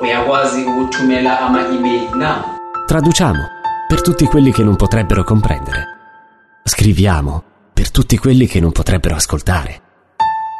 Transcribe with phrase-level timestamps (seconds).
[0.00, 2.58] uyakwazi ukuthumela ama-email now
[2.90, 5.84] Traduciamo per tutti quelli che non potrebbero comprendere.
[6.64, 7.42] Scriviamo
[7.72, 9.80] per tutti quelli che non potrebbero ascoltare.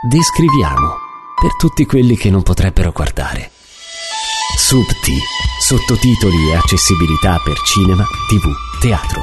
[0.09, 0.95] Descriviamo
[1.41, 3.51] per tutti quelli che non potrebbero guardare.
[4.57, 5.17] Subti,
[5.61, 9.23] sottotitoli e accessibilità per cinema, tv, teatro.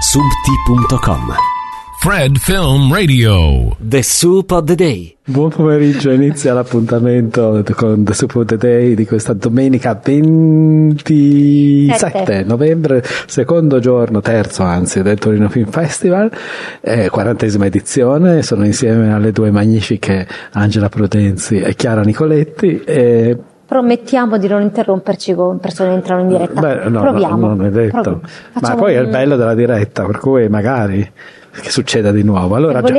[0.00, 1.57] Subti.com
[2.00, 3.76] Fred Film Radio.
[3.80, 5.16] The Soup of the Day.
[5.24, 12.44] Buon pomeriggio, inizia l'appuntamento con The Soup of the Day di questa domenica 27 Sette.
[12.44, 16.30] novembre, secondo giorno, terzo anzi, del Torino Film Festival,
[16.80, 23.36] eh, quarantesima edizione, sono insieme alle due magnifiche Angela Prudenzi e Chiara Nicoletti e
[23.68, 26.58] Promettiamo di non interromperci con persone che entrano in diretta.
[26.58, 27.36] Beh, no, Proviamo.
[27.36, 28.00] no, non è detto.
[28.00, 28.20] Proviamo.
[28.62, 31.06] Ma poi è il un- bello della diretta, per cui magari
[31.60, 32.54] che succeda di nuovo.
[32.54, 32.94] Allora, gio-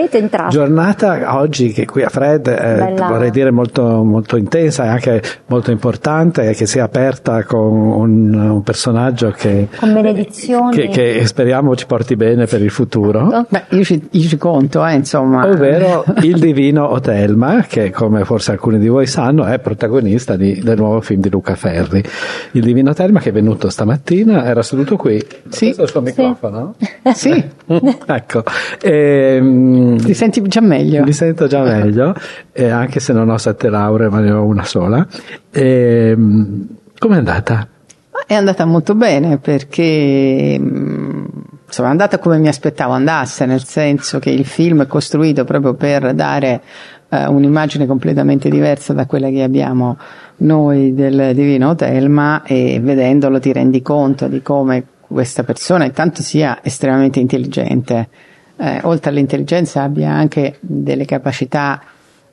[0.50, 5.72] giornata oggi che qui a Fred eh, vorrei dire molto, molto intensa e anche molto
[5.72, 10.76] importante che sia aperta con un, un personaggio che, Con benedizioni.
[10.76, 13.46] che, che speriamo ci porti bene per il futuro.
[13.48, 15.46] Beh, io ci, io ci conto, eh, insomma.
[15.48, 20.78] Ovvero il divino Otelma, che come forse alcuni di voi sanno è protagonista di- del
[20.78, 22.04] nuovo film di Luca Ferri.
[22.52, 25.24] Il divino Otelma che è venuto stamattina, era seduto qui.
[25.50, 25.70] Sì.
[25.78, 26.76] Il suo microfono?
[27.14, 27.32] Sì,
[28.06, 28.44] ecco.
[28.82, 31.04] Ehm, ti senti già meglio.
[31.04, 32.14] mi sento già meglio,
[32.52, 35.06] eh, anche se non ho sette lauree, ma ne ho una sola.
[35.52, 37.68] Ehm, com'è andata?
[38.26, 41.26] È andata molto bene perché mm,
[41.66, 45.74] insomma, è andata come mi aspettavo andasse, nel senso che il film è costruito proprio
[45.74, 46.62] per dare
[47.10, 49.98] eh, un'immagine completamente diversa da quella che abbiamo
[50.38, 56.60] noi del Divino Telma e vedendolo ti rendi conto di come questa persona intanto sia
[56.62, 58.10] estremamente intelligente,
[58.60, 61.82] eh, oltre all'intelligenza abbia anche delle capacità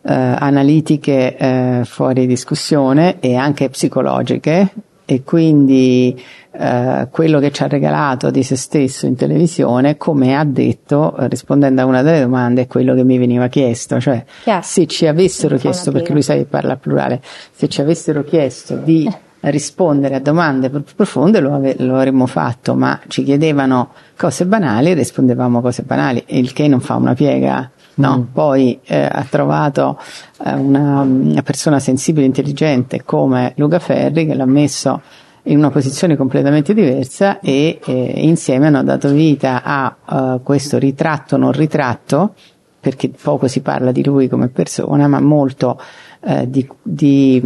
[0.03, 4.73] eh, analitiche eh, fuori discussione e anche psicologiche
[5.09, 10.45] e quindi eh, quello che ci ha regalato di se stesso in televisione, come ha
[10.45, 14.63] detto rispondendo a una delle domande, è quello che mi veniva chiesto, cioè Chiaro.
[14.65, 17.23] se ci avessero chiesto, perché lui sa che parla plurale,
[17.53, 19.09] se ci avessero chiesto di
[19.51, 24.95] rispondere a domande profonde lo, ave- lo avremmo fatto, ma ci chiedevano cose banali e
[24.95, 27.71] rispondevamo cose banali, il che non fa una piega.
[27.99, 29.99] No, poi eh, ha trovato
[30.45, 35.01] eh, una, una persona sensibile e intelligente come Luca Ferri che l'ha messo
[35.45, 41.39] in una posizione completamente diversa e eh, insieme hanno dato vita a eh, questo ritratto
[41.39, 42.35] non ritratto
[42.87, 45.81] perché poco si parla di lui come persona, ma molto,
[46.27, 47.41] eh, di, di-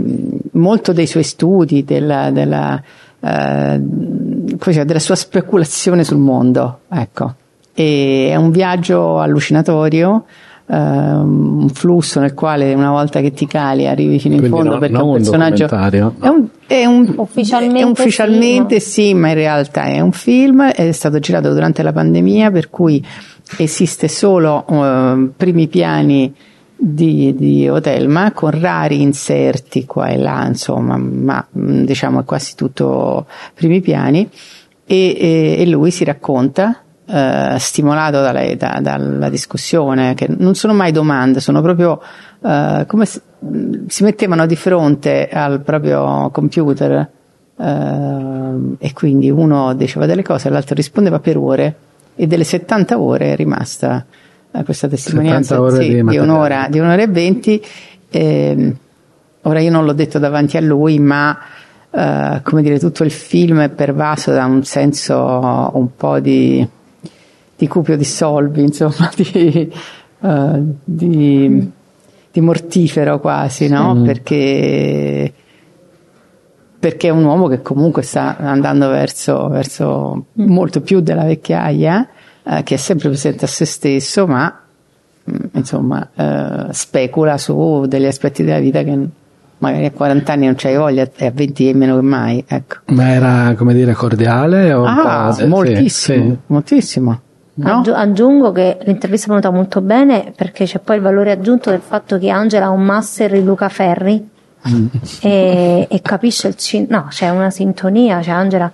[0.53, 2.83] molto dei suoi studi, della, della,
[3.21, 6.81] eh, della sua speculazione sul mondo.
[6.89, 7.35] Ecco.
[7.75, 10.25] E è un viaggio allucinatorio,
[10.67, 14.75] ehm, un flusso nel quale una volta che ti cali arrivi fino in Quindi fondo
[14.75, 15.67] no- perché non è un un personaggio
[16.21, 20.91] è un, è un- Ufficialmente è ufficialmente sì, ma in realtà è un film, è
[20.93, 23.05] stato girato durante la pandemia, per cui
[23.59, 26.35] esiste solo eh, primi piani
[26.83, 33.27] di, di Otelma con rari inserti qua e là, insomma, ma diciamo è quasi tutto
[33.55, 34.29] primi piani.
[34.87, 40.73] E, e- e lui si racconta eh, stimolato dalle- da- dalla discussione, che non sono
[40.73, 42.01] mai domande, sono proprio
[42.43, 43.21] eh, come se
[43.87, 47.09] si mettevano di fronte al proprio computer
[47.57, 51.77] eh, e quindi uno diceva delle cose l'altro rispondeva per ore
[52.17, 54.05] e delle 70 ore è rimasta
[54.53, 57.65] eh, questa testimonianza 70 ore sì, di un'ora, di un'ora e venti.
[58.11, 58.77] Ehm,
[59.43, 61.39] ora io non l'ho detto davanti a lui, ma
[61.93, 66.67] eh, come dire, tutto il film è pervaso da un senso un po' di,
[67.57, 69.73] di cupio di solvi, insomma, di,
[70.21, 71.71] eh, di,
[72.31, 74.03] di mortifero quasi, no?
[74.03, 75.33] Perché,
[76.79, 82.09] perché è un uomo che comunque sta andando verso, verso molto più della vecchiaia,
[82.45, 84.61] eh, che è sempre presente a se stesso, ma
[85.31, 88.99] mm, insomma eh, specula su degli aspetti della vita che
[89.59, 92.77] magari a 40 anni non c'hai voglia e a 20 è meno che mai, ecco.
[92.87, 96.39] Ma era, come dire, cordiale o Ah, po'- sì, moltissimo, sì.
[96.47, 97.21] moltissimo.
[97.53, 97.79] No?
[97.81, 101.81] Aggiu- aggiungo che l'intervista è venuta molto bene perché c'è poi il valore aggiunto del
[101.81, 104.27] fatto che Angela ha un master di Luca Ferri
[105.21, 108.71] e, e capisce il cinema, no, c'è una sintonia, cioè Angela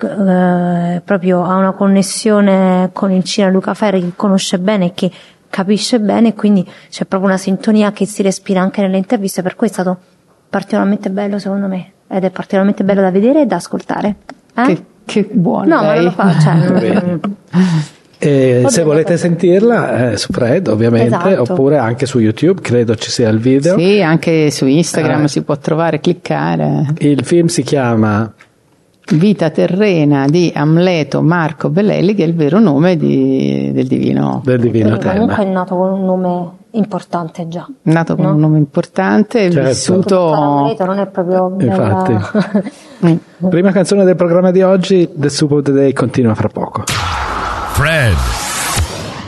[0.00, 5.10] eh, proprio ha una connessione con il cinema Luca Ferri che conosce bene e che
[5.48, 9.54] capisce bene e quindi c'è proprio una sintonia che si respira anche nelle interviste, per
[9.54, 9.96] cui è stato
[10.48, 14.16] particolarmente bello secondo me ed è particolarmente bello da vedere e da ascoltare.
[14.56, 14.62] Eh?
[14.66, 15.76] Che, che buono.
[15.76, 17.18] No, ma non lo fa, cioè,
[18.16, 21.52] E O se volete sentirla è su Fred ovviamente Esatto.
[21.52, 25.28] oppure anche su YouTube credo ci sia il video Sì, anche su Instagram Eh.
[25.28, 26.86] si può trovare, cliccare.
[26.98, 28.32] il film si chiama
[29.12, 34.40] Vita terrena di Amleto Marco Bellelli, che è il vero nome di- del divino.
[34.44, 37.66] del Divino Quindi comunque è nato con un nome importante già.
[37.82, 38.32] Nato con No?
[38.32, 39.68] un nome importante, Certo.
[39.68, 40.32] Vissuto.
[40.32, 42.14] Amleto non è proprio Infatti.
[43.04, 43.48] Mm.
[43.50, 48.14] prima canzone del programma di oggi The Soup of the Day continua fra poco Fred.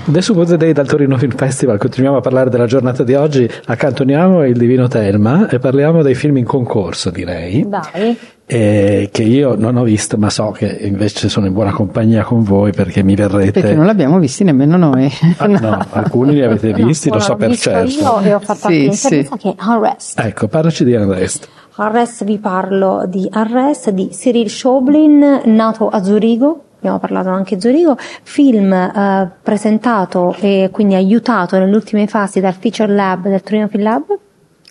[0.07, 4.45] The the Day dal Torino Film Festival continuiamo a parlare della giornata di oggi accantoniamo
[4.47, 8.17] il Divino Telma e parliamo dei film in concorso direi Dai.
[8.49, 12.45] Eh, che io non ho visto ma so che invece sono in buona compagnia con
[12.45, 15.11] voi perché mi verrete Perché non l'abbiamo visti nemmeno noi.
[15.39, 17.91] Ah, no, alcuni li avete visti, lo Ora, so per visto certo.
[17.91, 19.07] Io e ho fatto Sì, anche sì.
[19.07, 20.21] un'intervista che è Unrest.
[20.21, 21.49] Ecco, parlaci di Unrest.
[21.77, 26.61] Unrest vi parlo di Unrest di Cyril Schoblin, nato a Zurigo.
[26.79, 32.55] Abbiamo parlato anche a Zurigo, film eh, presentato e quindi aiutato nelle ultime fasi dal
[32.55, 34.05] Feature Lab del Torino Film Lab,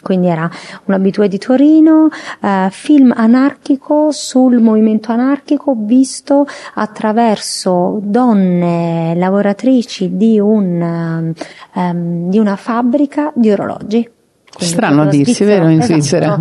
[0.01, 0.49] quindi era
[0.85, 2.09] un abitué di Torino,
[2.41, 6.45] eh, film anarchico sul movimento anarchico visto
[6.75, 11.33] attraverso donne lavoratrici di, un,
[11.73, 14.09] ehm, di una fabbrica di orologi.
[14.55, 15.99] Quindi Strano a dirsi, vero, in esatto.
[15.99, 16.39] Svizzera.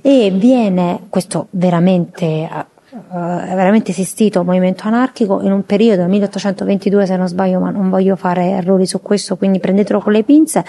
[0.00, 7.16] E viene, questo veramente, eh, è veramente esistito, movimento anarchico, in un periodo, 1822 se
[7.16, 10.62] non sbaglio, ma non voglio fare errori su questo, quindi prendetelo con le pinze,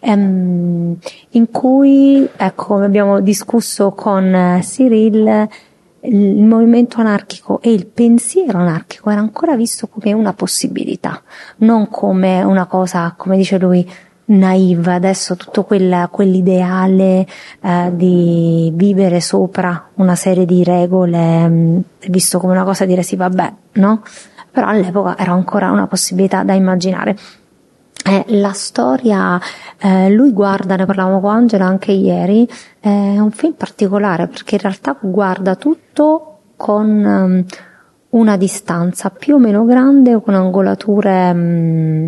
[0.00, 0.96] ehm,
[1.30, 5.48] in cui, ecco, come abbiamo discusso con eh, Cyril,
[6.02, 11.22] il movimento anarchico e il pensiero anarchico era ancora visto come una possibilità,
[11.58, 13.90] non come una cosa, come dice lui,
[14.30, 17.26] naiva, adesso tutto quella- quell'ideale
[17.62, 23.02] eh, di vivere sopra una serie di regole mh, è visto come una cosa dire
[23.02, 24.02] sì vabbè, no?
[24.50, 27.16] Però all'epoca era ancora una possibilità da immaginare.
[28.02, 29.38] Eh, la storia,
[29.78, 32.48] eh, lui guarda, ne parlavamo con Angela anche ieri,
[32.80, 37.44] è un film particolare perché in realtà guarda tutto con ehm,
[38.10, 42.06] una distanza più o meno grande o con angolature mm,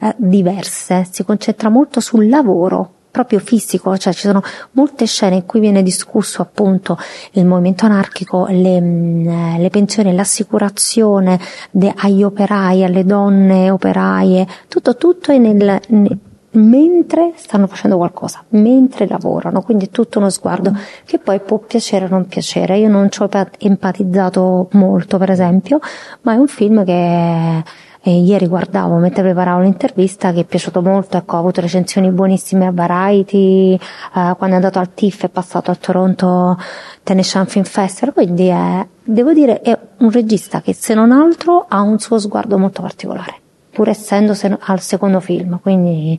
[0.00, 5.44] eh, diverse, si concentra molto sul lavoro proprio fisico, cioè ci sono molte scene in
[5.44, 6.96] cui viene discusso appunto
[7.32, 11.38] il movimento anarchico, le, mm, eh, le pensioni, l'assicurazione
[11.70, 16.18] de- agli operai, alle donne operaie, tutto, tutto è nel, ne-
[16.52, 22.06] mentre stanno facendo qualcosa, mentre lavorano, quindi è tutto uno sguardo che poi può piacere
[22.06, 22.78] o non piacere.
[22.78, 25.78] Io non ci ho pa- empatizzato molto, per esempio,
[26.22, 27.62] ma è un film che
[28.04, 32.66] eh, ieri guardavo mentre preparavo l'intervista che è piaciuto molto, ecco, ha avuto recensioni buonissime
[32.66, 33.78] a Variety, eh,
[34.10, 36.58] quando è andato al TIFF è passato a Toronto
[37.02, 41.80] Tennessean Film Festival, quindi è, devo dire è un regista che se non altro ha
[41.80, 43.41] un suo sguardo molto particolare,
[43.72, 46.18] pur essendo se- al secondo film, quindi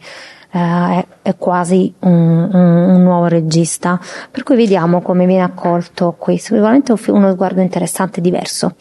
[0.52, 4.00] eh, è, è quasi un, un- un nuovo regista,
[4.32, 8.76] per cui vediamo come viene accolto qui, sicuramente uno sguardo interessante e diverso.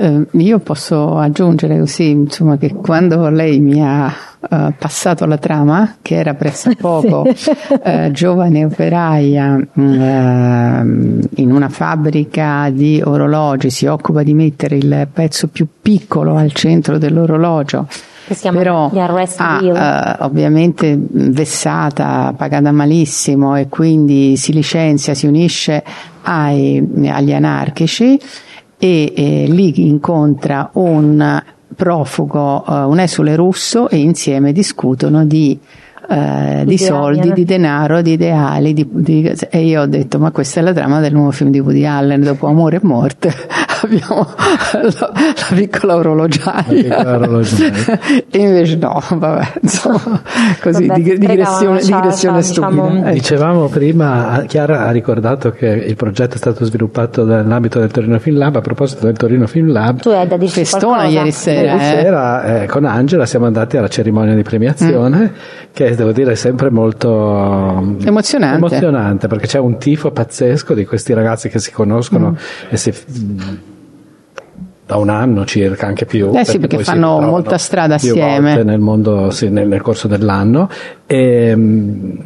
[0.00, 4.06] Eh, io posso aggiungere così, insomma, che quando lei mi ha
[4.48, 7.26] eh, passato la trama, che era pressappoco
[7.82, 15.08] eh, giovane operaia mm, ehm, in una fabbrica di orologi, si occupa di mettere il
[15.12, 17.88] pezzo più piccolo al centro dell'orologio.
[18.28, 19.74] Che si chiama Però gli arrest deal.
[19.76, 25.82] eh, ovviamente mh, vessata, pagata malissimo e quindi si licenzia, si unisce
[26.22, 28.16] ai- agli anarchici
[28.78, 31.42] e, eh, lì incontra un
[31.74, 35.58] profugo, eh, un esule russo e insieme discutono di,
[36.08, 40.60] eh, di soldi, di denaro, di ideali di- di- e io ho detto ma questa
[40.60, 43.32] è la trama del nuovo film di Woody Allen dopo Amore e Morte
[43.88, 44.26] abbiamo
[44.72, 47.98] la, la piccola orologiaia La piccola orologiaia.
[48.30, 50.22] e invece no vabbè insomma
[50.60, 55.66] così Vabbè, di, digressione, c'ha- digressione c'ha, stupida diciamo, Dicevamo prima, Chiara ha ricordato che
[55.66, 58.56] il progetto è stato sviluppato nell'ambito del Torino Film Lab.
[58.56, 61.16] A proposito del Torino Film Lab, Tu hai da dirci Festona qualcosa?
[61.18, 62.02] ieri sera, Ieri eh.
[62.02, 65.32] sera eh, con Angela siamo andati alla cerimonia di premiazione
[65.72, 68.56] che devo dire è sempre molto mm, Emozionante.
[68.56, 72.36] emozionante, perché c'è un tifo pazzesco di questi ragazzi che si conoscono
[72.68, 73.38] e si mm,
[74.88, 76.32] da un anno circa, anche più.
[76.34, 78.62] Eh sì, perché fanno molta strada assieme.
[78.62, 80.66] nel mondo, sì, nel, nel corso dell'anno.
[81.04, 82.18] E, mm,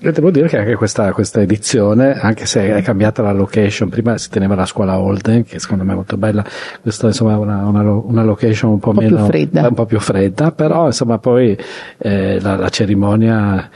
[0.00, 4.18] e devo dire che anche questa, questa edizione, anche se è cambiata la location, prima
[4.18, 6.44] si teneva la scuola Holden, che secondo me è molto bella,
[6.82, 9.66] questa insomma è una, una, una location un po', po' più meno fredda.
[9.66, 11.56] un po' più fredda, però insomma poi
[11.96, 13.66] eh, la, la cerimonia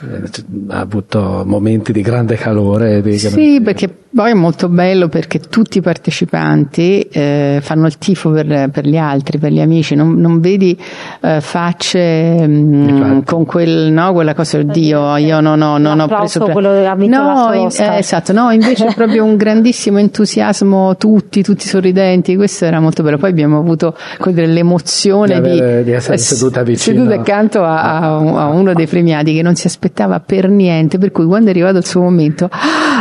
[0.00, 3.02] eh, ha avuto momenti di grande calore.
[3.02, 8.30] Di Sì, perché Poi è molto bello perché tutti i partecipanti eh, fanno il tifo
[8.30, 10.80] per, per, gli altri, per gli amici, non, non vedi
[11.20, 16.44] eh, facce mh, con quel, no, quella cosa, oddio, io non ho, non ho preso...
[16.44, 20.96] quello che ha vinto no, in, eh, esatto, no, invece è proprio un grandissimo entusiasmo,
[20.96, 23.18] tutti, tutti sorridenti, questo era molto bello.
[23.18, 23.96] Poi abbiamo avuto
[24.32, 26.98] l'emozione di, di, di essere seduta vicino.
[26.98, 31.10] seduta accanto a, a, a, uno dei premiati che non si aspettava per niente, per
[31.10, 32.48] cui quando è arrivato il suo momento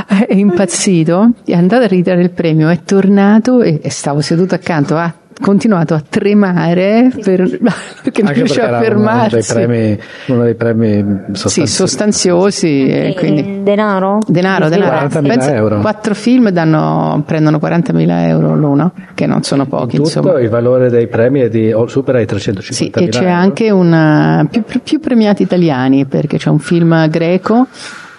[0.07, 4.55] è impazzito uscito, è andato a ritirare il premio, è tornato e, e stavo seduto
[4.55, 7.59] accanto, ha continuato a tremare per,
[8.03, 9.35] perché non riusciva a fermarsi.
[9.35, 11.67] Uno dei premi, uno dei premi sostanziosi.
[11.67, 14.19] Sì, sostanziosi e quindi, denaro?
[14.25, 15.07] Denaro, denaro.
[15.07, 15.79] 40.000 euro.
[15.79, 19.97] Quattro film danno, prendono 40.000 euro l'uno, che non sono pochi.
[19.97, 20.39] Tutto insomma.
[20.39, 23.33] il valore dei premi è di, oh, supera i 350.000 Sì, e c'è euro.
[23.33, 27.67] anche una, più, più premiati italiani perché c'è un film greco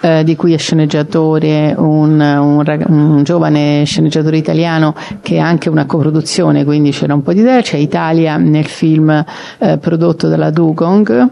[0.05, 5.87] eh, di cui è sceneggiatore un, un, un, giovane sceneggiatore italiano che è anche una
[5.87, 9.25] coproduzione, quindi c'era un po' di idea, c'è Italia nel film
[9.59, 11.29] eh, prodotto dalla Dugong.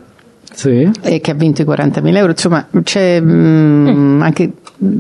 [0.55, 0.91] Sì.
[1.02, 4.23] E che ha vinto i 40.000 euro, insomma, c'è mm.
[4.23, 4.52] anche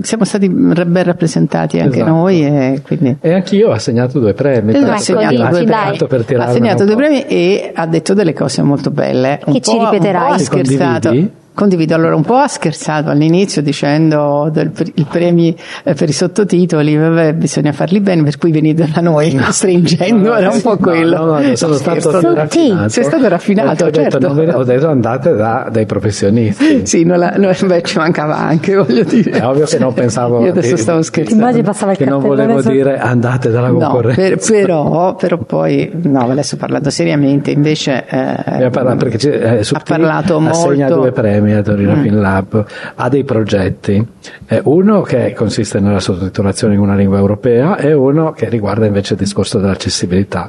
[0.02, 2.10] siamo stati ben rappresentati anche Esatto.
[2.10, 4.70] noi e quindi E anch'io ho assegnato due premi.
[4.74, 6.24] Esatto, per- assegnato per- due per- premi.
[6.26, 9.40] per ha assegnato due premi e ha detto delle cose molto belle.
[9.46, 10.22] Un Che ci po'- ripeterai?
[10.22, 11.08] Un po' ha scherzato.
[11.08, 11.40] condividi?
[11.54, 15.54] Condivido, allora un po' ha scherzato all'inizio dicendo del, i premi
[15.84, 20.48] eh, per i sottotitoli, vabbè, bisogna farli bene, per cui venite da noi, stringendo, era
[20.50, 21.16] un po' No, quello.
[21.18, 22.08] No, no, no, sono Scherzo.
[22.08, 22.88] stato raffinato.
[22.88, 24.18] Sei stato raffinato, Ho detto, certo.
[24.28, 26.80] non ve ne- ho detto andate da dei professionisti.
[26.92, 29.30] Sì, non la, no, beh, ci mancava anche, voglio dire.
[29.32, 31.42] È ovvio che non pensavo Io adesso di- stavo scherzando.
[31.42, 32.70] Immagini passava il che non volevo sotto.
[32.74, 34.20] dire andate dalla No, concorrenza.
[34.22, 39.66] per- però, però poi, no, adesso parlando seriamente, invece, eh, ha parlato perché c'è- eh,
[39.70, 42.02] ha parlato assegna molto- due premi a Torino Mm.
[42.02, 44.06] Film Lab ha dei progetti
[44.46, 49.14] Eh, uno che consiste nella sottotitolazione in una lingua europea e uno che riguarda invece
[49.14, 50.46] il discorso dell'accessibilità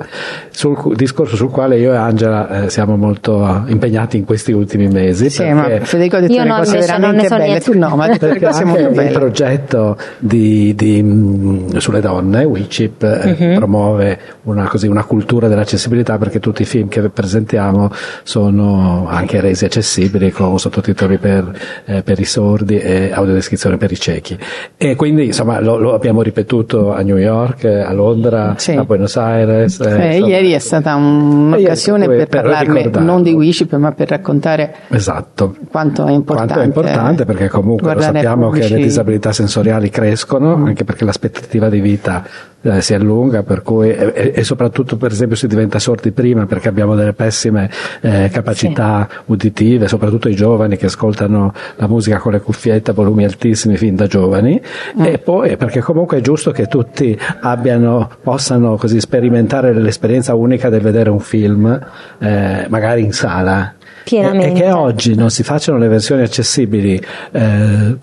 [0.52, 4.88] sul cu- discorso sul quale io e Angela eh, siamo molto impegnati in questi ultimi
[4.90, 7.96] mesi sì, perché- ma Federico ha detto Io no, cose veramente so belle, tu no,
[7.96, 13.56] ma perché cose anche il progetto di, di, mh, sulle donne, WeChip, eh, Mhm.
[13.56, 17.90] promuove una, così, una cultura dell'accessibilità perché tutti i film che presentiamo
[18.24, 21.52] sono anche resi accessibili con sottotitoli per,
[21.86, 24.38] eh, per i sordi e audiodescrizione per i ciechi.
[24.78, 28.72] E quindi insomma lo, lo abbiamo ripetuto a New York, eh, a Londra, Sì.
[28.74, 29.80] a Buenos Aires.
[29.80, 30.28] eh, Eh, insomma.
[30.28, 35.56] ieri è stata un'occasione ieri, per per parlarne non di WICIP ma per raccontare Esatto.
[35.70, 36.54] quanto è importante.
[36.54, 41.70] Quanto è importante perché comunque lo sappiamo che le disabilità sensoriali crescono, anche perché l'aspettativa
[41.70, 42.24] di vita
[42.63, 46.70] eh, si allunga, per cui, e, e- soprattutto per esempio si diventa sordi prima perché
[46.70, 47.70] abbiamo delle pessime
[48.01, 53.25] eh, capacità uditive, soprattutto i giovani che ascoltano la musica con le cuffiette a volumi
[53.25, 54.62] altissimi fin da giovani,
[54.98, 60.82] e poi perché comunque è giusto che tutti abbiano, possano così sperimentare l'esperienza unica del
[60.82, 61.79] vedere un film,
[62.20, 63.75] eh, magari in sala.
[64.05, 67.01] E, e che oggi non si facciano le versioni accessibili
[67.32, 67.96] eh,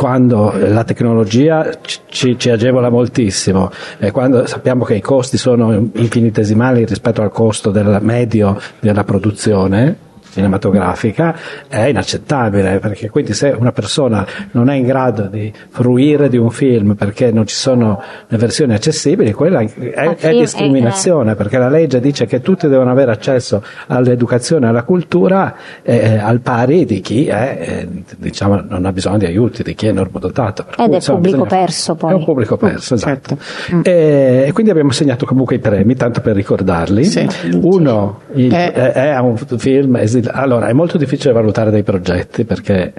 [0.00, 6.86] quando la tecnologia ci, ci agevola moltissimo e quando sappiamo che i costi sono infinitesimali
[6.86, 11.34] rispetto al costo del medio della produzione cinematografica
[11.68, 16.50] è inaccettabile perché quindi se una persona non è in grado di fruire di un
[16.50, 22.00] film perché non ci sono le versioni accessibili quella è, è discriminazione perché la legge
[22.00, 27.26] dice che tutti devono avere accesso all'educazione e alla cultura eh, al pari di chi
[27.26, 30.66] è, eh, diciamo, non ha bisogno di aiuti, di chi è normodotato.
[30.68, 32.10] Ed cui, è insomma, pubblico bisogna- perso, poi.
[32.10, 33.36] È un pubblico perso, esatto.
[33.68, 33.88] certo.
[33.88, 37.04] E, e quindi abbiamo segnato comunque i premi, tanto per ricordarli.
[37.04, 37.26] Sì.
[37.60, 38.72] Uno il- Eh.
[38.72, 42.92] è, è un film, esil- allora è molto difficile valutare dei progetti perché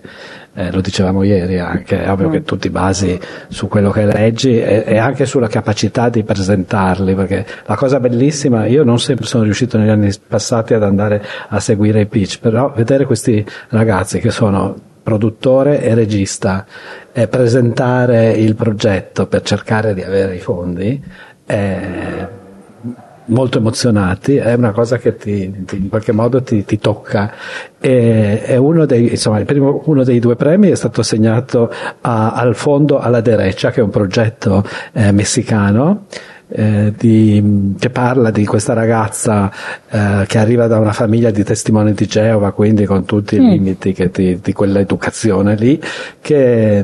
[0.54, 2.32] eh, lo dicevamo ieri anche, è ovvio Mm.
[2.32, 7.16] che tu ti basi su quello che leggi e, e anche sulla capacità di presentarli,
[7.16, 11.60] perché la cosa bellissima, io non sempre sono riuscito negli anni passati ad andare a
[11.60, 16.66] seguire i pitch, però vedere questi ragazzi che sono produttore e regista
[17.12, 21.01] e presentare il progetto per cercare di avere i fondi
[21.46, 22.28] è
[23.25, 27.32] molto emozionati, è una cosa che ti, ti- in qualche modo ti, ti tocca.
[27.80, 32.56] E, e uno, dei, insomma, primo- uno dei due premi è stato assegnato a- al
[32.56, 34.63] fondo alla derecha, che è un progetto
[34.94, 36.06] eh, messicano.
[36.54, 39.50] eh, di- che parla di questa ragazza
[39.90, 43.94] eh, che arriva da una famiglia di testimoni di Geova, quindi con tutti i limiti
[43.94, 45.80] che ti- di quell'educazione lì,
[46.20, 46.84] che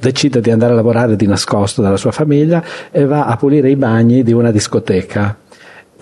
[0.00, 3.76] decide di andare a lavorare di nascosto dalla sua famiglia e va a pulire i
[3.76, 5.36] bagni di una discoteca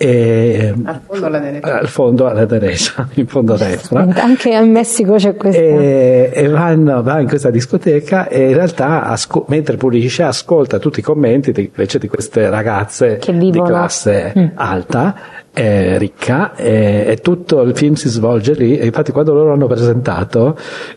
[0.01, 1.77] E, Al fondo alla destra.
[1.79, 4.07] al fondo alla derecha, in fondo a destra.
[4.15, 5.59] Anche in Messico c'è questa.
[5.61, 11.01] E, e vanno, va in questa discoteca e in realtà asco- mentre pulisce ascolta tutti
[11.01, 14.45] i commenti di, invece di queste ragazze Che di classe Mm.
[14.53, 15.15] alta
[15.51, 19.67] eh, ricca e, e tutto il film si svolge lì e infatti quando loro hanno
[19.67, 20.55] presentato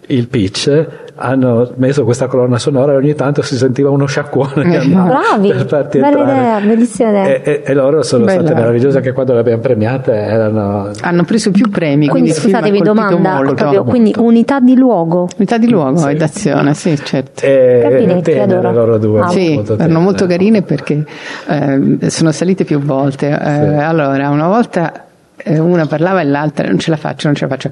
[0.09, 0.87] il pitch
[1.23, 5.49] hanno messo questa colonna sonora e ogni tanto si sentiva uno sciacquone che andava Bravi,
[5.49, 6.41] per farti bella entrare.
[6.41, 7.25] idea, bellissima idea.
[7.27, 8.41] E, e- e loro sono Bella.
[8.41, 12.81] state meravigliose anche quando le abbiamo premiate erano Hanno preso più premi, quindi, Quindi scusatevi,
[12.81, 13.55] domanda, molto.
[13.55, 15.29] proprio, quindi unità di luogo.
[15.37, 17.45] Unità di luogo e d'azione, sì, certo.
[17.45, 18.73] e Capinetti, tenere adoro.
[18.73, 21.05] loro due Ah, Sì, molto erano molto carine perché
[21.49, 23.29] eh, sono salite più volte.
[23.29, 25.01] Eh, Allora, una volta eh,
[25.47, 27.71] una parlava e l'altra non ce la faccio, non ce la faccio.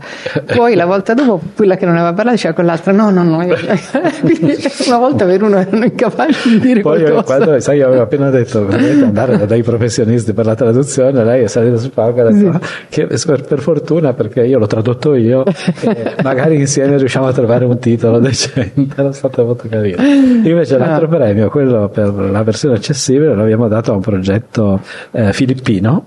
[0.55, 3.39] Poi la volta dopo quella che non aveva parlato diceva con l'altra no, no, no.
[4.21, 7.23] Quindi una volta per uno erano incapaci di dire Poi qualcosa.
[7.23, 11.47] quando sai, io avevo appena detto andare da dei professionisti per la traduzione, lei è
[11.47, 15.45] salita sul palco e ha detto "Ah, che per, fortuna perché io l'ho tradotto io
[15.45, 20.03] e magari insieme riusciamo a trovare un titolo decente, era stato molto carino.
[20.03, 24.81] Invece l'altro premio, quello per la versione accessibile, l'abbiamo dato a un progetto
[25.13, 26.05] eh, filippino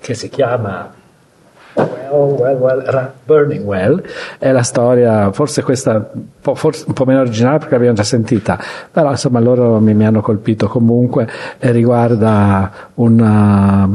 [0.00, 0.94] che si chiama
[1.74, 4.02] Well, well, well, Burning Well
[4.38, 8.58] è la storia, forse questa forse un po' meno originale perché l'abbiamo già sentita,
[8.90, 11.28] però insomma loro mi, mi hanno colpito comunque
[11.58, 13.88] e riguarda una,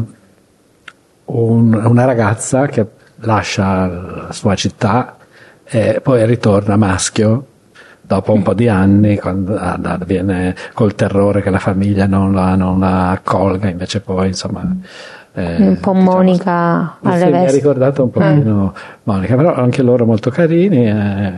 [1.26, 2.86] un- una ragazza che
[3.18, 5.18] lascia la sua città
[5.66, 7.46] e poi ritorna maschio
[8.02, 12.34] dopo un po' di anni quando ah, da- viene col terrore che la famiglia non
[12.34, 14.66] la, non la accolga invece poi insomma
[15.34, 18.74] eh, Un po' Monica sì, alle mi ha ricordato un pochino
[19.04, 20.88] Monica, però anche loro molto carini.
[20.88, 21.34] e,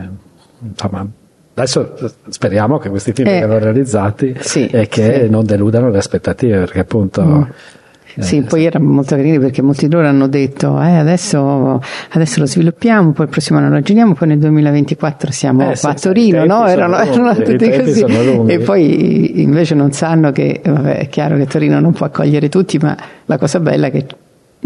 [0.58, 1.06] insomma,
[1.54, 1.94] adesso
[2.28, 5.30] speriamo che questi film Eh, vengano realizzati sì, e che sì.
[5.30, 7.22] non deludano le aspettative, perché appunto.
[7.22, 7.74] eh,
[8.18, 11.80] Sì, poi erano molto carini perché molti di loro hanno detto eh, adesso,
[12.10, 15.94] adesso lo sviluppiamo, poi il prossimo anno lo giriamo, poi nel 2024 siamo Eh, a
[15.94, 16.66] Torino, no?
[16.66, 18.04] Erano, erano tutti così.
[18.46, 22.78] E poi invece non sanno che vabbè, è chiaro che Torino non può accogliere tutti,
[22.78, 22.96] ma
[23.26, 24.06] la cosa bella è che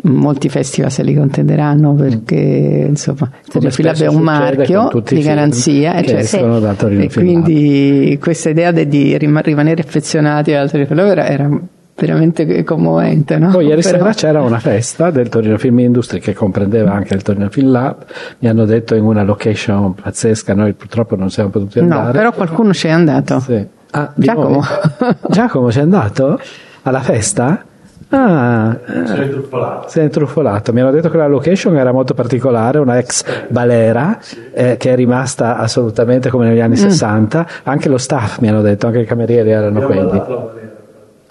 [0.03, 6.07] molti festival se li contenderanno perché insomma Torino spesso è un marchio di garanzia eh,
[6.07, 7.13] cioè, e Lab.
[7.13, 11.61] quindi questa idea de- di rim- rimanere affezionati al Torino Film Lab era, era
[12.07, 13.51] veramente commovente no?
[13.51, 17.23] Poi ieri Però- sera c'era una festa del Torino Film Industry che comprendeva anche il
[17.23, 18.05] Torino Film Lab,
[18.39, 22.07] mi hanno detto in una location pazzesca, noi purtroppo non siamo potuti andare.
[22.07, 23.67] no però qualcuno ci è andato Sì.
[23.93, 24.63] Ah, Giacomo.
[25.29, 26.39] Giacomo c'è andato
[26.83, 27.65] alla festa?
[28.13, 29.89] Ah, si è intruffolato.
[29.89, 30.73] Si è intruffolato.
[30.73, 34.19] Mi hanno detto che la location era molto particolare, una ex balera
[34.53, 37.47] eh, che è rimasta assolutamente come negli anni 60.
[37.65, 40.23] Anche lo staff mi hanno detto, anche i camerieri erano quelli.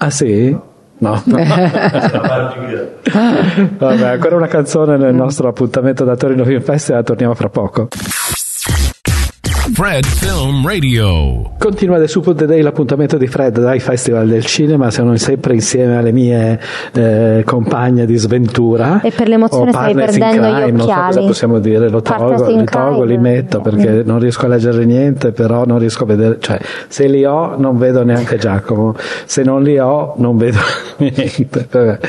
[0.01, 0.57] Ah sì?
[0.99, 1.21] No.
[3.77, 7.89] Vabbè, ancora una canzone nel nostro appuntamento da Torino Film Festival, torniamo fra poco.
[9.79, 11.51] Fred Film Radio.
[11.57, 15.95] Continua The Super The Day l'appuntamento di Fred dai Festival del Cinema, sono sempre insieme
[15.95, 16.59] alle mie
[16.91, 18.99] eh, compagne di sventura.
[19.01, 21.13] E per l'emozione o stai partners in perdendo gli crime, Non so occhiali.
[21.15, 23.29] cosa possiamo dire, lo tolgo, li tolgo, li crime.
[23.31, 27.23] metto perché non riesco a leggere niente, però non riesco a vedere, cioè se li
[27.23, 30.57] ho non vedo neanche Giacomo, se non li ho non vedo
[30.97, 31.67] niente.
[31.71, 31.99] Vabbè.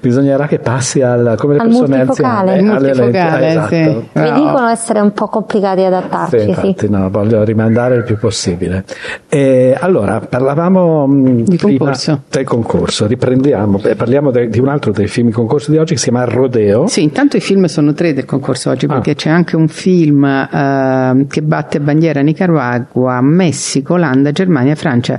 [0.00, 2.50] Bisognerà che passi al, come le Al persone multifocale.
[2.58, 2.76] anziane.
[2.76, 3.68] Alle multifocale, esatto.
[3.68, 4.08] sì.
[4.18, 4.34] Mi No.
[4.34, 6.48] dicono essere un po' complicati ad Sì, adattarci, sì.
[6.48, 8.84] infatti, no, voglio rimandare il più possibile.
[9.28, 12.22] E allora, parlavamo mh, Di concorso.
[12.30, 15.98] del concorso, riprendiamo, eh, parliamo de- di un altro dei film concorso di oggi che
[15.98, 16.86] si chiama Rodeo.
[16.86, 18.94] Sì, intanto i film sono tre del concorso oggi Ah.
[18.94, 25.18] perché c'è anche un film ehm, che batte bandiera Nicaragua, Messico, Olanda, Germania, Francia.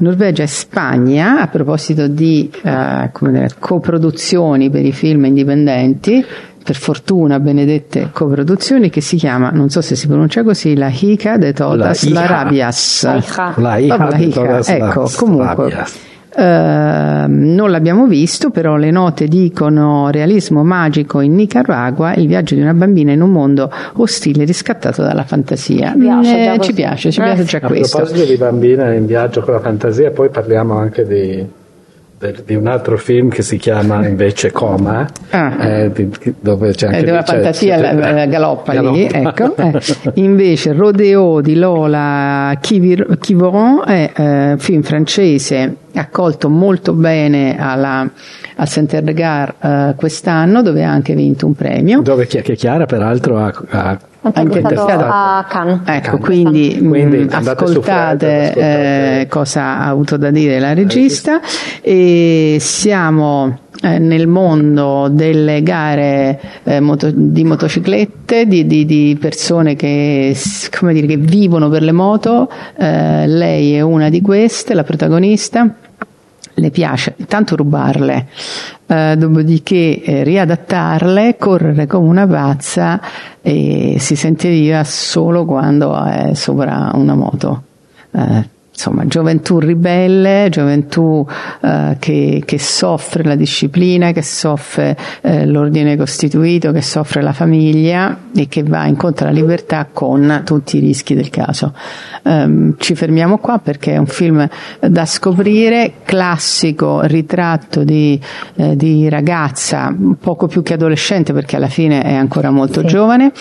[0.00, 6.24] Norvegia e Spagna a proposito di eh, dire, coproduzioni per i film indipendenti,
[6.62, 11.36] per fortuna benedette coproduzioni, che si chiama, non so se si pronuncia così, la Hica
[11.36, 12.26] de todas La las hija.
[12.26, 13.04] rabias.
[13.04, 13.96] La hija.
[13.96, 15.70] La la todas ecco, comunque.
[15.70, 15.98] rabias.
[16.32, 22.60] Ehm, non l'abbiamo visto, però le note dicono realismo magico in Nicaragua, il viaggio di
[22.60, 25.92] una bambina in un mondo ostile riscattato dalla fantasia.
[25.98, 27.22] piace Eh, già ci piace, ci Eh.
[27.24, 27.96] piace già A questo.
[27.98, 31.44] proposito di bambine in viaggio con la fantasia, poi parliamo anche di,
[32.44, 35.66] di un altro film che si chiama invece Coma, Ah.
[35.66, 39.06] eh, di- dove c'è anche Eh, dove la c'è- fantasia c'è- la- la galoppa lì,
[39.06, 39.44] Galoppa.
[39.44, 39.56] ecco.
[39.56, 39.80] eh.
[40.20, 48.06] Invece Rodeo di Lola Kivir- Kivoron è eh, film francese accolto molto bene alla,
[48.56, 48.68] al
[49.14, 52.02] Gare eh, quest'anno dove ha anche vinto un premio.
[52.02, 55.80] Dove chi- che Chiara peraltro ha, ha Anche Anche stato a Cannes.
[55.86, 56.24] Ecco, Cannes.
[56.24, 59.20] quindi, Quindi mh, su ascoltate, ascoltate.
[59.20, 61.40] eh, cosa ha avuto da dire la regista
[61.80, 69.74] e siamo eh, nel mondo delle gare eh, moto, di motociclette, di, di, di persone
[69.74, 70.36] che,
[70.80, 75.74] dire, che, vivono per le moto, eh, lei è una di queste, la protagonista
[76.60, 78.26] le piace tanto rubarle,
[78.86, 83.00] eh, dopodiché eh, riadattarle, correre come una pazza
[83.40, 84.48] e si sente
[84.84, 87.62] solo quando è sopra una moto.
[88.12, 91.26] Eh, insomma, gioventù ribelle, gioventù
[91.60, 98.16] eh, che, che, soffre la disciplina, che soffre eh, l'ordine costituito, che soffre la famiglia
[98.34, 101.74] e che va incontro alla libertà con tutti i rischi del caso.
[102.22, 104.48] Um, ci fermiamo qua perché è un film
[104.80, 108.18] da scoprire, classico ritratto di,
[108.56, 112.86] eh, di ragazza, poco più che adolescente perché alla fine è ancora molto sì.
[112.86, 113.32] giovane,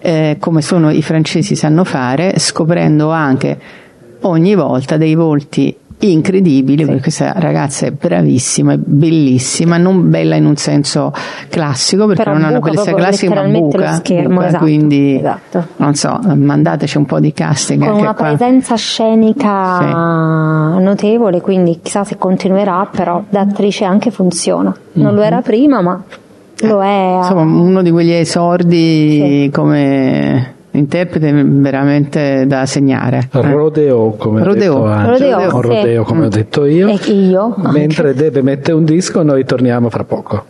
[0.00, 3.86] eh, come sono i francesi sanno fare, scoprendo anche
[4.20, 6.84] ogni volta dei volti incredibili sì.
[6.84, 11.12] perché questa ragazza è bravissima, è bellissima, non bella in un senso
[11.48, 15.66] classico perché Però non ha una bellezza classica ma buca, schermo, buca esatto, quindi esatto.
[15.76, 18.28] non so, mandateci un po' di casting con una qua.
[18.28, 19.78] presenza scenica
[20.76, 20.82] sì.
[20.82, 25.14] notevole quindi chissà se continuerà però da attrice anche funziona non mm-hmm.
[25.16, 26.00] lo era prima ma
[26.60, 29.50] lo è insomma uno di quegli esordi sì.
[29.52, 33.28] come interprete veramente da segnare.
[33.30, 34.76] Rodeo, come rodeo.
[34.76, 36.88] ho detto Rodeo, rodeo, rodeo come ho detto io.
[36.88, 37.54] E io.
[37.56, 40.46] Mentre Debe mette un disco, noi torniamo fra poco.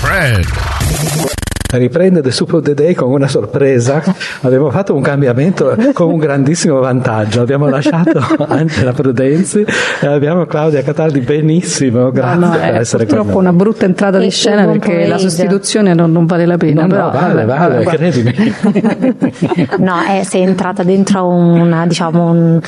[0.00, 1.29] Fred.
[1.70, 4.02] Riprende The Soup of the Day con una sorpresa.
[4.40, 7.40] Abbiamo fatto un cambiamento con un grandissimo vantaggio.
[7.40, 9.64] Abbiamo lasciato Angela Prudenzi
[10.00, 12.10] e abbiamo Claudia Cataldi benissimo.
[12.10, 15.18] Grazie no, no, per è essere purtroppo con una brutta entrata di scena perché la
[15.18, 16.82] sostituzione non, non vale la pena.
[16.82, 17.96] No, però, no, vale, vale, vabbè.
[17.96, 18.34] credimi.
[19.78, 22.60] no è, sei entrata dentro una diciamo un,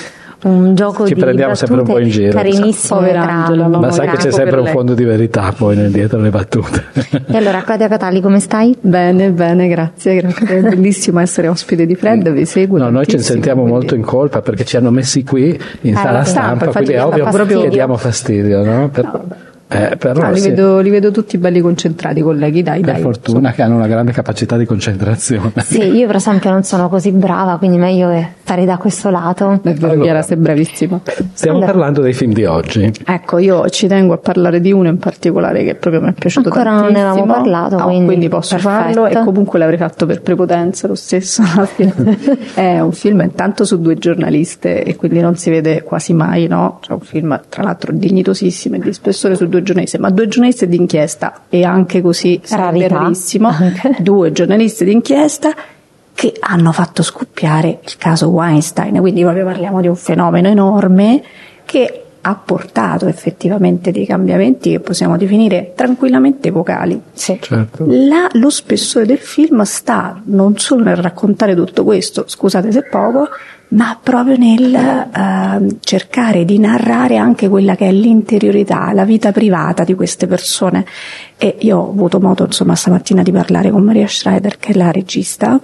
[0.45, 3.79] un gioco Ci di prendiamo sempre un po' in battute giro, carinissimo Angela, no?
[3.81, 6.85] Ma sai che c'è Bravo sempre un fondo di verità poi nel- dietro le battute.
[7.31, 8.77] e allora Claudia Catali come stai?
[8.81, 10.47] Bene, bene, grazie, grazie.
[10.47, 12.79] È bellissimo essere ospite di Fred, vi seguo.
[12.79, 15.97] No, noi ci sentiamo quindi- molto in colpa perché ci hanno messi qui in Eh,
[15.97, 17.61] sala la stampa, stampa, quindi è ovvio fastidio.
[17.63, 18.89] che diamo fastidio, no?
[18.89, 19.21] Per-
[19.73, 23.03] eh, però Ah, li, sì, vedo, li vedo tutti belli concentrati, colleghi, dai, per dai.
[23.03, 25.53] fortuna che hanno una grande capacità di concentrazione.
[25.63, 28.11] Sì, io per esempio non sono così brava, quindi meglio
[28.43, 29.61] stare da questo lato.
[29.63, 30.03] È vero, Allora.
[30.03, 31.01] Chiara, sei bravissima.
[31.33, 31.73] Stiamo Allora.
[31.73, 32.93] parlando dei film di oggi.
[33.05, 36.49] Ecco, io ci tengo a parlare di uno in particolare che proprio mi è piaciuto
[36.49, 37.11] Ancora non ne tantissimo.
[37.11, 38.75] avevamo parlato, No, quindi posso perfetto.
[38.75, 41.43] farlo e comunque l'avrei fatto per prepotenza lo stesso.
[42.55, 46.79] è un film intanto su due giornaliste e quindi non si vede quasi mai, no?
[46.83, 50.69] Cioè un film tra l'altro dignitosissimo e di spessore su due giornaliste, ma due giornaliste
[50.69, 52.41] d'inchiesta e anche così.
[53.49, 53.97] Anche.
[54.03, 55.55] Due giornalisti d'inchiesta
[56.15, 61.23] che hanno fatto scoppiare il caso Weinstein, quindi proprio parliamo di un fenomeno enorme
[61.65, 67.01] che ha portato effettivamente dei cambiamenti che possiamo definire tranquillamente vocali.
[67.15, 67.85] Certo.
[67.89, 73.29] La- lo spessore del film sta non solo nel raccontare tutto questo, scusate se poco,
[73.73, 79.85] ma proprio nel ehm, cercare di narrare anche quella che è l'interiorità, la vita privata
[79.85, 80.85] di queste persone.
[81.37, 84.91] E io ho avuto modo, insomma, stamattina di parlare con Maria Schreider, che è la
[84.91, 85.59] regista,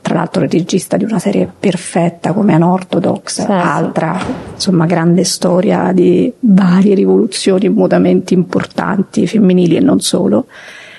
[0.00, 3.52] tra l'altro la regista di una serie perfetta come Unorthodox, Certo.
[3.52, 4.18] altra
[4.54, 10.46] insomma grande storia di varie rivoluzioni e mutamenti importanti femminili e non solo.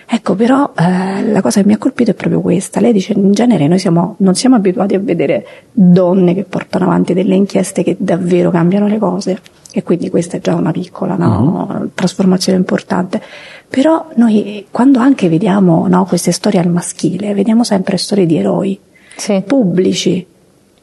[0.09, 2.79] Ecco, però eh, la cosa che mi ha colpito è proprio questa.
[2.79, 7.13] Lei dice in genere noi siamo, non siamo abituati a vedere donne che portano avanti
[7.13, 9.39] delle inchieste che davvero cambiano le cose.
[9.69, 13.21] E quindi questa è già una piccola no, trasformazione importante.
[13.69, 18.79] Però noi quando anche vediamo no, queste storie al maschile, vediamo sempre storie di eroi
[19.17, 19.43] Sì.
[19.45, 20.25] pubblici,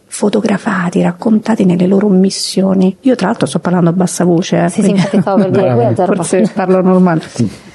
[0.06, 2.94] fotografati, raccontati nelle loro missioni.
[3.00, 4.64] Io tra l'altro sto parlando a bassa voce.
[4.64, 7.22] eh, Sì, sì, infatti per dire, Forse parlo normale.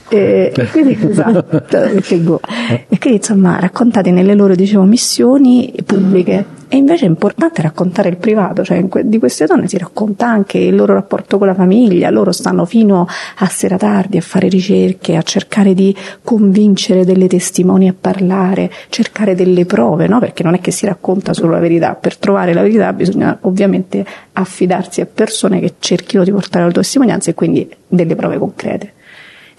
[0.09, 6.57] E, e quindi, esatto, e quindi insomma raccontati nelle loro dicevo, missioni pubbliche.
[6.71, 10.75] E invece è importante raccontare il privato cioè di queste donne si racconta anche il
[10.75, 12.11] loro rapporto con la famiglia.
[12.11, 17.87] Loro stanno fino a sera tardi a fare ricerche a cercare di convincere delle testimoni
[17.87, 20.19] a parlare cercare delle prove no?
[20.19, 21.95] perché non è che si racconta solo la verità.
[21.95, 27.31] Per trovare la verità bisogna ovviamente affidarsi a persone che cerchino di portare la testimonianza
[27.31, 28.93] e quindi delle prove concrete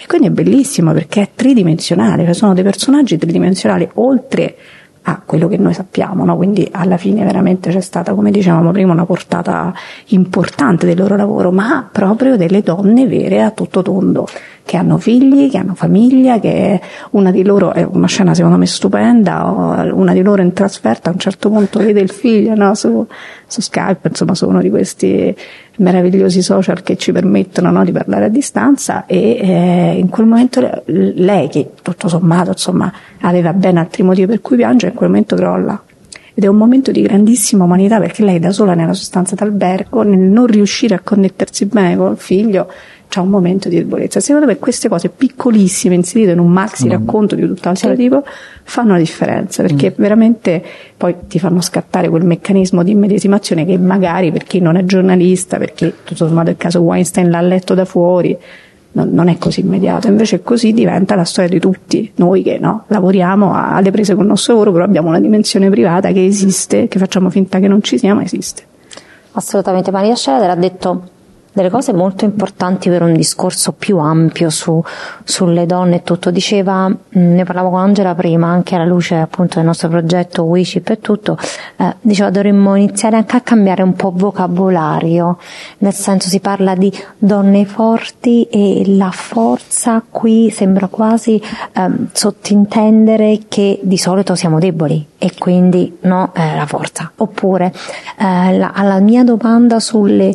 [0.03, 4.57] e quindi è bellissimo perché è tridimensionale, cioè sono dei personaggi tridimensionali oltre
[5.03, 6.37] a quello che noi sappiamo, no?
[6.37, 9.73] quindi alla fine veramente c'è stata, come dicevamo prima, una portata
[10.09, 14.27] importante del loro lavoro, ma proprio delle donne vere a tutto tondo.
[14.65, 18.67] Che hanno figli, che hanno famiglia, che una di loro è una scena secondo me
[18.67, 19.43] stupenda,
[19.93, 23.05] una di loro in trasferta a un certo punto vede il figlio no, su,
[23.47, 25.35] su, Skype, insomma su uno di questi
[25.79, 30.83] meravigliosi social che ci permettono no, di parlare a distanza e eh, in quel momento
[30.87, 35.37] lei che tutto sommato insomma aveva ben altri motivi per cui piange, in quel momento
[35.37, 35.83] crolla.
[36.33, 40.21] Ed è un momento di grandissima umanità perché lei da sola nella sostanza d'albergo, nel
[40.21, 42.71] non riuscire a connettersi bene col figlio,
[43.11, 44.21] c'è un momento di debolezza.
[44.21, 47.97] Secondo me queste cose piccolissime inserite in un maxi racconto di tutt'altro sì.
[47.97, 48.23] tipo
[48.63, 49.95] fanno la differenza perché mm.
[49.97, 50.63] veramente
[50.97, 55.59] poi ti fanno scattare quel meccanismo di immedesimazione che magari per chi non è giornalista,
[55.59, 58.39] perché tutto sommato il caso Weinstein l'ha letto da fuori,
[58.93, 62.85] non, non, è così immediato, invece così diventa la storia di tutti, noi che no,
[62.87, 67.01] lavoriamo alle prese con il nostro lavoro, però abbiamo una dimensione privata che esiste, che
[67.01, 68.63] facciamo finta che non ci sia, ma esiste.
[69.33, 71.19] Assolutamente, Maria Schroeder ha detto
[71.53, 74.83] delle cose molto importanti per un discorso più ampio su,
[75.25, 76.31] sulle donne e tutto.
[76.31, 80.91] Diceva, mm, ne parlavo con Angela prima, anche alla luce appunto del nostro progetto WICIP
[80.91, 81.37] e tutto,
[81.77, 85.39] eh, diceva dovremmo iniziare anche a cambiare un po' vocabolario,
[85.79, 91.41] nel senso si parla di donne forti e la forza qui sembra quasi
[91.73, 97.11] eh, sottintendere che di solito siamo deboli e quindi no, eh, la forza.
[97.17, 97.73] Oppure
[98.19, 100.35] eh, la, alla mia domanda sulle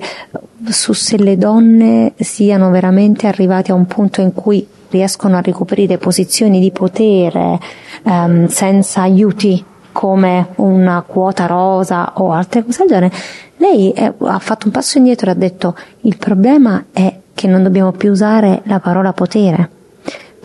[0.69, 5.97] su se le donne siano veramente arrivate a un punto in cui riescono a ricoprire
[5.97, 7.59] posizioni di potere
[8.03, 13.15] ehm, senza aiuti come una quota rosa o altre cose del genere,
[13.57, 17.63] lei è, ha fatto un passo indietro e ha detto il problema è che non
[17.63, 19.74] dobbiamo più usare la parola potere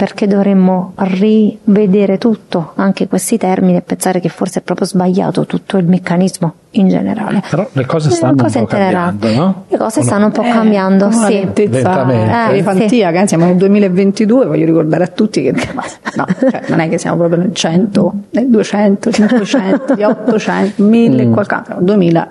[0.00, 5.76] perché dovremmo rivedere tutto, anche questi termini, e pensare che forse è proprio sbagliato tutto
[5.76, 7.42] il meccanismo in generale.
[7.50, 9.64] Però le cose stanno le cose un po' cambiando, no?
[9.68, 11.32] Le cose stanno un po' eh, cambiando, una sì.
[11.34, 13.26] lentezza eh, sì.
[13.26, 15.52] siamo nel 2022, voglio ricordare a tutti che
[16.16, 21.32] no, cioè, non è che siamo proprio nel 100, nel 200, 500, 800, 1000 mm.
[21.34, 22.28] qualcosa, 2000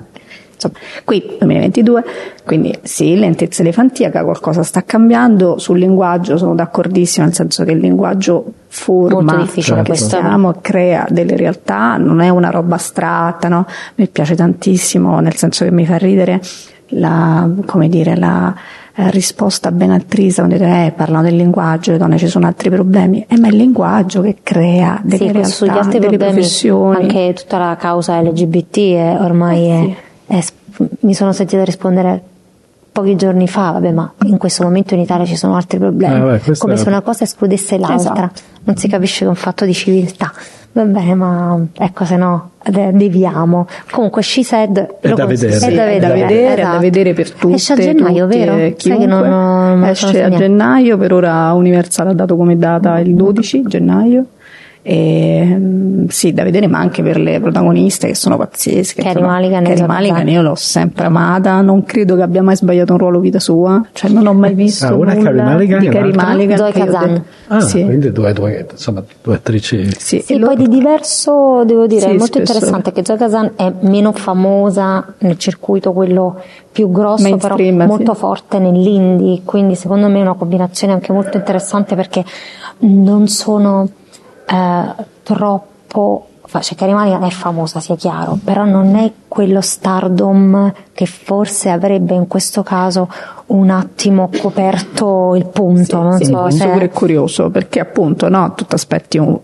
[0.60, 2.04] Insomma, qui 2022,
[2.46, 7.80] quindi sì, lentezza elefantiaca, qualcosa sta cambiando, sul linguaggio sono d'accordissimo, nel senso che il
[7.80, 13.66] linguaggio forma ciò che siamo, crea delle realtà, non è una roba astratta, no?
[13.96, 16.42] Mi piace tantissimo, nel senso che mi fa ridere
[16.90, 18.54] la, come dire, la
[18.96, 22.70] eh, risposta ben altrisa, quando dire, eh, parlano del linguaggio, le donne ci sono altri
[22.70, 26.34] problemi, eh, ma è il linguaggio che crea delle sì, realtà, sugli altri delle problemi,
[26.34, 26.96] professioni.
[27.04, 29.92] Anche tutta la causa LGBT è ormai eh, sì.
[29.92, 29.96] è
[30.30, 30.44] eh,
[31.02, 32.22] mi sono sentita rispondere
[32.92, 36.20] pochi giorni fa, vabbè, ma in questo momento in Italia ci sono altri problemi, eh,
[36.20, 38.42] vabbè, come se una cosa escludesse l'altra, esatto.
[38.64, 40.32] non si capisce che è un fatto di civiltà.
[40.72, 43.68] Va bene, ma ecco, se no deviamo.
[43.90, 46.74] Comunque, She Said è da vedere, è da vedere, è da vedere, esatto.
[46.74, 47.54] da vedere per tutti.
[47.54, 48.74] Esce a gennaio, tutti, vero?
[48.78, 53.16] Sai che non, non esce a gennaio, per ora Universal ha dato come data il
[53.16, 54.26] 12 gennaio.
[54.82, 59.02] E, mm, sì, da vedere, ma anche per le protagoniste che sono pazzesche.
[59.02, 63.00] Carrie Mulligan, Carrie Mulligan io l'ho sempre amata, non credo che abbia mai sbagliato un
[63.00, 66.58] ruolo vita sua, cioè non ho mai visto ah, una nulla Mulligan, di Carrie Mulligan.
[66.58, 67.24] Zoe Kazan.
[67.48, 67.84] Ah, sì.
[67.84, 69.90] quindi due, due, insomma, due attrici.
[69.98, 72.54] Sì, sì poi di diverso, devo dire, sì, è molto spesso.
[72.54, 78.60] interessante che Zoe Kazan è meno famosa nel circuito quello più grosso, però molto forte
[78.60, 82.24] nell'indie, quindi secondo me è una combinazione anche molto interessante perché
[82.80, 83.90] non sono
[84.50, 86.30] eh, troppo
[86.62, 92.28] cioè Karimali è famosa, sia chiaro, però non è quello stardom che forse avrebbe in
[92.28, 93.08] questo caso
[93.48, 95.84] un attimo coperto il punto.
[95.84, 96.72] Sì, non sì, so se...
[96.72, 99.40] è curioso perché appunto no, tu aspetti un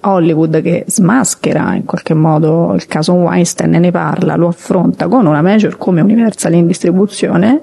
[0.00, 5.26] Hollywood che smaschera in qualche modo il caso Weinstein e ne parla, lo affronta con
[5.26, 7.62] una major come Universal in distribuzione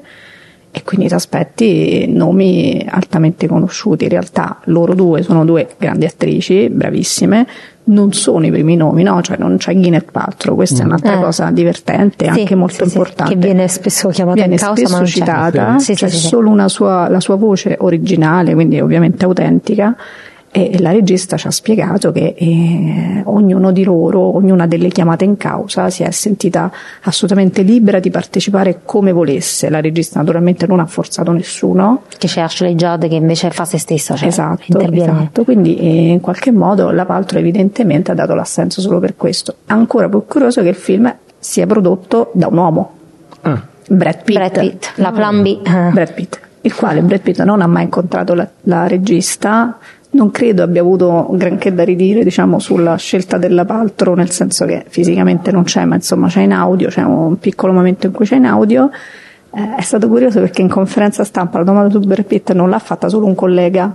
[0.76, 4.04] e quindi ti aspetti nomi altamente conosciuti.
[4.04, 7.48] In realtà loro due sono due grandi attrici, bravissime,
[7.86, 9.22] non sono i primi nomi, no?
[9.22, 10.82] Cioè non c'è Gwyneth Paltrow, questa mm.
[10.82, 11.22] è un'altra eh.
[11.22, 13.34] cosa divertente, sì, anche molto sì, importante.
[13.34, 17.08] Che viene spesso chiamata viene in causa, spesso ma non citata, c'è, c'è solo sua,
[17.08, 19.96] la sua voce originale, quindi ovviamente autentica,
[20.58, 25.36] e la regista ci ha spiegato che eh, ognuno di loro, ognuna delle chiamate in
[25.36, 29.70] causa, si è sentita assolutamente libera di partecipare come volesse.
[29.70, 32.04] La regista naturalmente non ha forzato nessuno.
[32.18, 35.44] Che c'è Ashley Judd che invece fa se stessa, cioè esatto, esatto.
[35.44, 39.56] Quindi eh, in qualche modo la Paltrow evidentemente ha dato l'assenso solo per questo.
[39.66, 42.92] Ancora più curioso che il film sia prodotto da un uomo.
[43.42, 43.62] Ah.
[43.90, 44.38] Brad Pitt.
[44.38, 45.62] Brad Pitt, la Plan B.
[45.62, 49.78] Brad Pitt, il quale Brad Pitt non ha mai incontrato la, la regista,
[50.16, 54.86] non credo abbia avuto granché da ridire diciamo, sulla scelta della Paltro, nel senso che
[54.88, 58.38] fisicamente non c'è, ma insomma c'è in audio, c'è un piccolo momento in cui c'è
[58.38, 58.90] in audio.
[59.54, 62.80] eh, è stato curioso perché in conferenza stampa la domanda su Brad Pitt non l'ha
[62.80, 63.94] fatta solo un collega,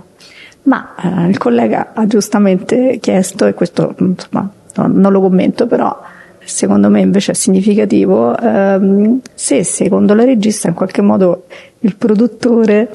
[0.63, 5.99] ma eh, il collega ha giustamente chiesto, e questo insomma, no, non lo commento, però
[6.43, 11.45] secondo me invece è significativo, ehm, se secondo la regista in qualche modo
[11.79, 12.89] il produttore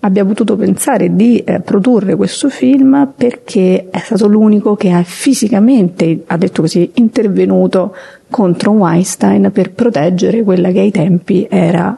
[0.00, 6.22] abbia potuto pensare di eh, produrre questo film perché è stato l'unico che ha fisicamente,
[6.26, 7.94] ha detto così, intervenuto
[8.30, 11.96] contro Weinstein per proteggere quella che ai tempi era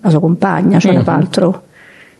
[0.00, 1.04] la sua compagna, cioè mm-hmm.
[1.04, 1.60] Paltrow.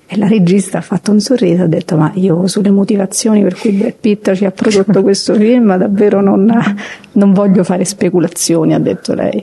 [0.07, 3.59] E la regista ha fatto un sorriso e ha detto: Ma io sulle motivazioni per
[3.59, 6.53] cui Brad Pitt ci ha prodotto questo film davvero non,
[7.13, 9.43] non voglio fare speculazioni, ha detto lei.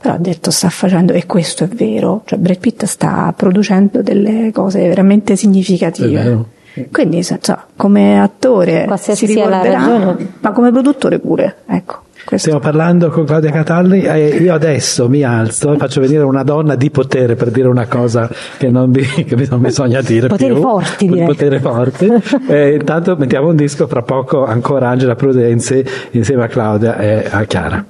[0.00, 4.50] Però ha detto sta facendo, e questo è vero, cioè Brad Pitt sta producendo delle
[4.52, 6.56] cose veramente significative.
[6.92, 7.38] Quindi, so,
[7.74, 12.06] come attore Qualsiasi si ricorderà, ma come produttore pure, ecco.
[12.24, 12.48] Questo.
[12.50, 16.74] Stiamo parlando con Claudia Catalli e io adesso mi alzo e faccio venire una donna
[16.74, 20.60] di potere per dire una cosa che non, vi, che non bisogna dire Poteri più.
[20.60, 21.24] forti, direi.
[21.24, 22.06] Potere forti.
[22.48, 27.44] e intanto mettiamo un disco, fra poco ancora Angela Prudenzi insieme a Claudia e a
[27.44, 27.82] Chiara.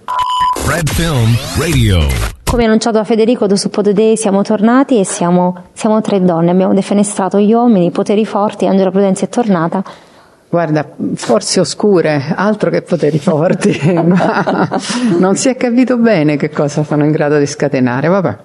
[0.68, 2.07] Red Film Radio.
[2.44, 6.50] Come annunciato da Federico, da su Day siamo tornati e siamo, siamo tre donne.
[6.50, 8.66] Abbiamo defenestrato gli uomini, i poteri forti.
[8.66, 9.83] Angela Prudenzi è tornata.
[10.50, 14.68] Guarda, forze oscure, altro che poteri forti, ma
[15.18, 18.08] non si è capito bene che cosa sono in grado di scatenare.
[18.08, 18.37] Vabbè.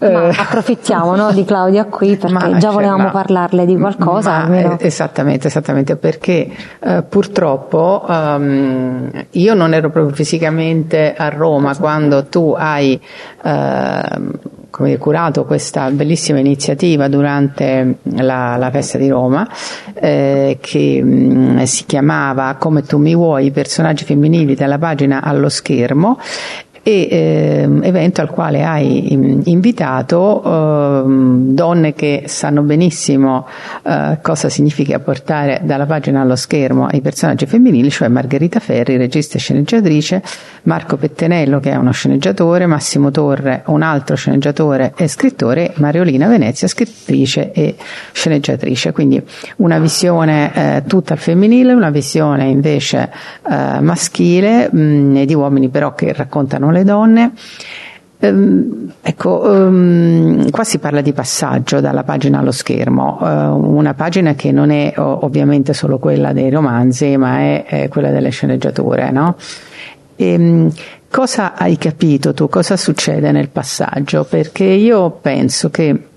[0.00, 0.34] Ma eh.
[0.36, 4.46] approfittiamo no, di Claudia qui perché ma, già volevamo cioè, parlarle di qualcosa.
[4.48, 12.26] Ma, esattamente, esattamente, perché eh, purtroppo um, io non ero proprio fisicamente a Roma quando
[12.26, 13.00] tu hai
[13.42, 14.02] eh,
[14.70, 19.48] come curato questa bellissima iniziativa durante la, la festa di Roma
[19.94, 25.22] eh, che mh, mm, si chiamava Come tu mi vuoi, i personaggi femminili dalla pagina
[25.22, 26.18] allo schermo
[26.82, 33.46] e eh, evento al quale hai invitato eh, donne che sanno benissimo
[33.82, 39.36] eh, cosa significa portare dalla pagina allo schermo i personaggi femminili, cioè Margherita Ferri, regista
[39.36, 40.22] e sceneggiatrice,
[40.62, 46.66] Marco Pettenello che è uno sceneggiatore, Massimo Torre, un altro sceneggiatore e scrittore, Mariolina Venezia,
[46.66, 47.76] scrittrice e
[48.12, 48.92] sceneggiatrice.
[48.92, 49.22] Quindi
[49.56, 53.10] una visione eh, tutta femminile, una visione invece
[53.48, 57.32] eh, maschile mh, di uomini però che raccontano le donne.
[58.22, 64.34] Um, ecco, um, qua si parla di passaggio dalla pagina allo schermo, uh, una pagina
[64.34, 69.36] che non è ovviamente solo quella dei romanzi, ma è, è quella delle sceneggiature, no?
[70.16, 70.70] E, um,
[71.10, 72.50] cosa hai capito tu?
[72.50, 74.24] Cosa succede nel passaggio?
[74.24, 76.09] Perché io penso che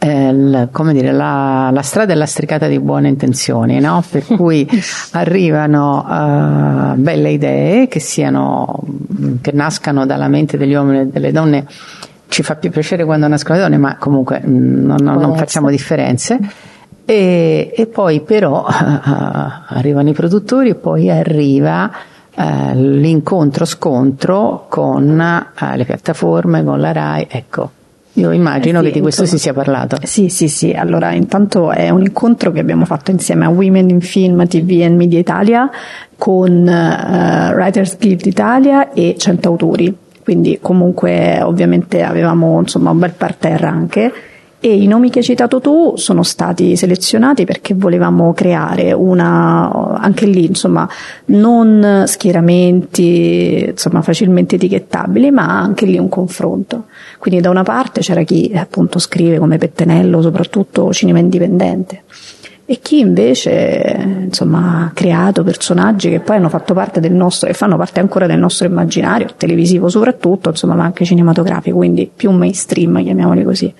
[0.00, 4.02] eh, come dire, la, la, strada è lastricata di buone intenzioni, no?
[4.08, 4.68] per cui
[5.12, 8.80] arrivano uh, belle idee che, siano,
[9.40, 11.66] che nascano dalla mente degli uomini e delle donne.
[12.28, 15.68] Ci fa più piacere quando nascono le donne, ma comunque mm, non, non, non facciamo
[15.68, 16.38] differenze.
[17.04, 18.72] E, e poi però uh,
[19.74, 21.90] arrivano i produttori e poi arriva
[22.36, 22.42] uh,
[22.74, 25.16] l'incontro-scontro con
[25.74, 27.70] le piattaforme, con la RAI, ecco
[28.14, 29.96] io immagino eh sì, che di questo insomma, si sia parlato.
[30.02, 30.72] Sì, sì, sì.
[30.72, 34.96] Allora, intanto è un incontro che abbiamo fatto insieme a Women in Film TV and
[34.96, 35.70] Media Italia
[36.16, 39.96] con uh, Writers Guild Italia e 100 autori.
[40.22, 44.12] Quindi comunque ovviamente avevamo insomma un bel parterre anche
[44.60, 50.26] e i nomi che hai citato tu sono stati selezionati perché volevamo creare una, anche
[50.26, 50.88] lì, insomma,
[51.26, 56.86] non schieramenti, insomma, facilmente etichettabili, ma anche lì un confronto.
[57.18, 62.02] Quindi da una parte c'era chi appunto scrive come Pettenello, soprattutto cinema indipendente,
[62.64, 67.54] e chi invece insomma, ha creato personaggi che poi hanno fatto parte del nostro e
[67.54, 73.00] fanno parte ancora del nostro immaginario, televisivo soprattutto, insomma, ma anche cinematografico, quindi più mainstream,
[73.02, 73.72] chiamiamoli così.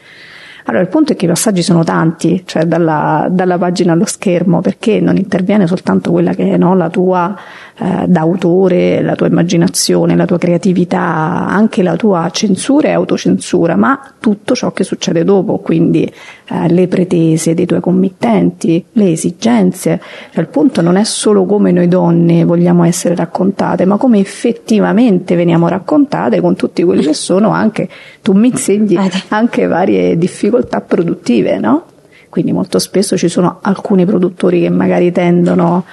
[0.69, 4.61] Allora, il punto è che i passaggi sono tanti, cioè dalla, dalla pagina allo schermo,
[4.61, 7.35] perché non interviene soltanto quella che è no, la tua
[7.79, 13.99] eh, d'autore, la tua immaginazione, la tua creatività, anche la tua censura e autocensura, ma
[14.21, 16.13] tutto ciò che succede dopo, quindi
[16.51, 20.01] eh, le pretese dei tuoi committenti, le esigenze.
[20.33, 25.35] Cioè, il punto non è solo come noi donne vogliamo essere raccontate, ma come effettivamente
[25.37, 27.89] veniamo raccontate con tutti quelli che sono anche,
[28.23, 31.85] tu mi insegni eh, anche varie difficoltà difficoltà produttive, no?
[32.29, 35.85] Quindi molto spesso ci sono alcuni produttori che magari tendono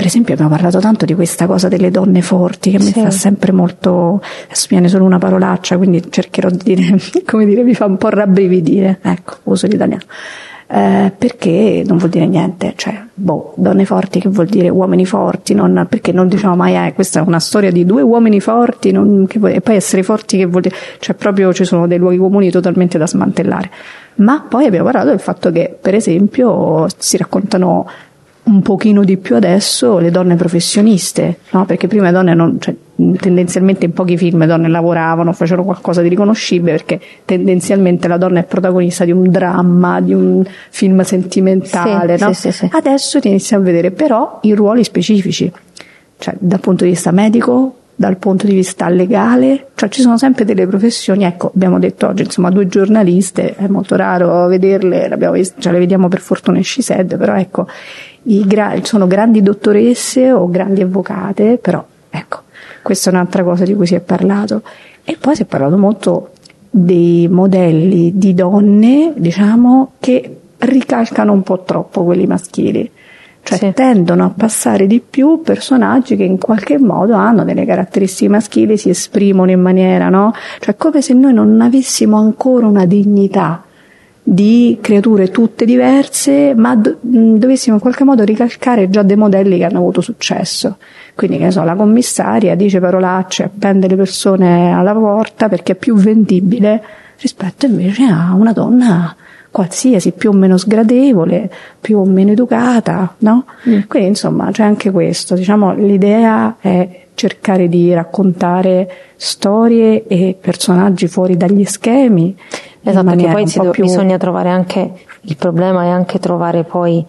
[0.00, 2.86] per esempio abbiamo parlato tanto di questa cosa delle donne forti che sì.
[2.86, 7.62] mi fa sempre molto, adesso viene solo una parolaccia quindi cercherò di dire, come dire,
[7.62, 10.00] mi fa un po' rabbrividire, ecco, uso l'italiano.
[10.68, 15.52] eh, perché non vuol dire niente, cioè, boh, donne forti che vuol dire uomini forti,
[15.52, 19.26] non, perché non diciamo mai, eh, questa è una storia di due uomini forti, non,
[19.34, 22.50] vuol, e poi essere forti che vuol dire, cioè proprio ci sono dei luoghi comuni
[22.50, 23.70] totalmente da smantellare.
[24.14, 27.86] Ma poi abbiamo parlato del fatto che, per esempio, si raccontano
[28.42, 31.64] un pochino di più adesso le donne professioniste, no?
[31.66, 32.74] perché prima le donne non, cioè,
[33.16, 38.40] tendenzialmente in pochi film le donne lavoravano, facevano qualcosa di riconoscibile perché tendenzialmente la donna
[38.40, 42.18] è protagonista di un dramma, di un film sentimentale.
[42.18, 42.32] Sì, no?
[42.32, 45.50] sì, sì, Adesso ti iniziamo a vedere però i ruoli specifici,
[46.18, 50.46] cioè dal punto di vista medico, dal punto di vista legale, cioè ci sono sempre
[50.46, 55.70] delle professioni, ecco abbiamo detto oggi insomma due giornaliste, è molto raro vederle, vist- cioè
[55.70, 57.66] le vediamo per fortuna in Scised, però ecco
[58.22, 62.44] gra- sono grandi dottoresse o grandi avvocate, però ecco
[62.80, 64.62] questa è un'altra cosa di cui si è parlato.
[65.04, 66.30] E poi si è parlato molto
[66.70, 72.90] dei modelli di donne, diciamo, che ricalcano un po' troppo quelli maschili.
[73.42, 73.72] Cioè Sì.
[73.74, 78.90] tendono a passare di più personaggi che in qualche modo hanno delle caratteristiche maschili, si
[78.90, 80.32] esprimono in maniera, no?
[80.60, 83.64] Cioè come se noi non avessimo ancora una dignità
[84.22, 89.64] di creature tutte diverse, ma do- dovessimo in qualche modo ricalcare già dei modelli che
[89.64, 90.76] hanno avuto successo.
[91.16, 95.74] Quindi, che ne so, la commissaria dice parolacce, appende le persone alla porta perché è
[95.74, 96.82] più vendibile
[97.18, 99.16] rispetto invece a una donna
[99.50, 103.44] qualsiasi, più o meno sgradevole, più o meno educata, no?
[103.86, 105.34] Quindi, insomma, c'è anche questo.
[105.34, 112.36] Diciamo, l'idea è cercare di raccontare storie e personaggi fuori dagli schemi.
[112.82, 114.92] Esatto, perché poi si do- più- bisogna trovare anche,
[115.22, 117.04] il problema è anche trovare poi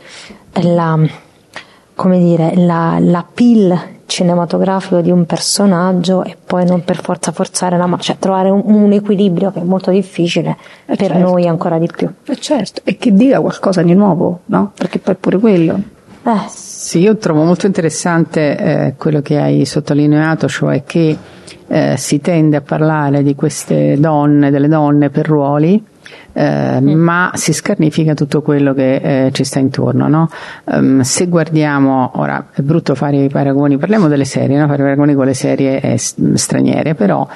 [0.64, 1.00] la,
[1.96, 3.80] come dire, la, la pill
[4.12, 8.62] cinematografico di un personaggio e poi non per forza forzare la mano, cioè trovare un,
[8.66, 11.18] un equilibrio che è molto difficile Eh, per certo.
[11.18, 12.09] noi ancora di più.
[12.26, 14.74] Eh certo, e che dica qualcosa di nuovo, no?
[14.76, 15.80] Perché poi pure quello.
[16.24, 21.18] Eh, Sì, io trovo molto interessante eh, quello che hai sottolineato, cioè che
[21.68, 25.82] eh, si tende a parlare di queste donne, delle donne per ruoli,
[26.34, 30.07] eh, ma si scarnifica tutto quello che eh, ci sta intorno.
[30.07, 30.29] No?
[30.65, 34.67] Ehm, se guardiamo, ora è brutto fare i paragoni, parliamo delle serie, no?
[34.67, 37.27] fare i paragoni con le serie eh, straniere, però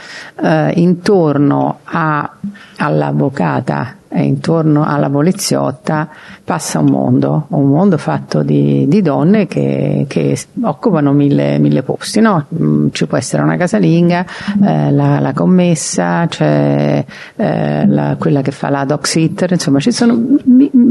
[0.41, 2.31] eh, intorno a,
[2.77, 6.07] all'avvocata e intorno alla poliziotta
[6.43, 12.21] passa un mondo, un mondo fatto di, di donne che, che occupano mille, mille posti,
[12.21, 12.45] no?
[12.57, 14.25] Mm, Ci può essere una casalinga,
[14.63, 17.03] eh, la, la commessa, c'è
[17.35, 20.17] eh, la- quella che fa la dog sitter, insomma ci sono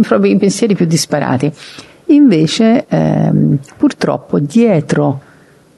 [0.02, 1.50] proprio i pensieri più disparati.
[2.08, 5.20] Invece, ehm, purtroppo, dietro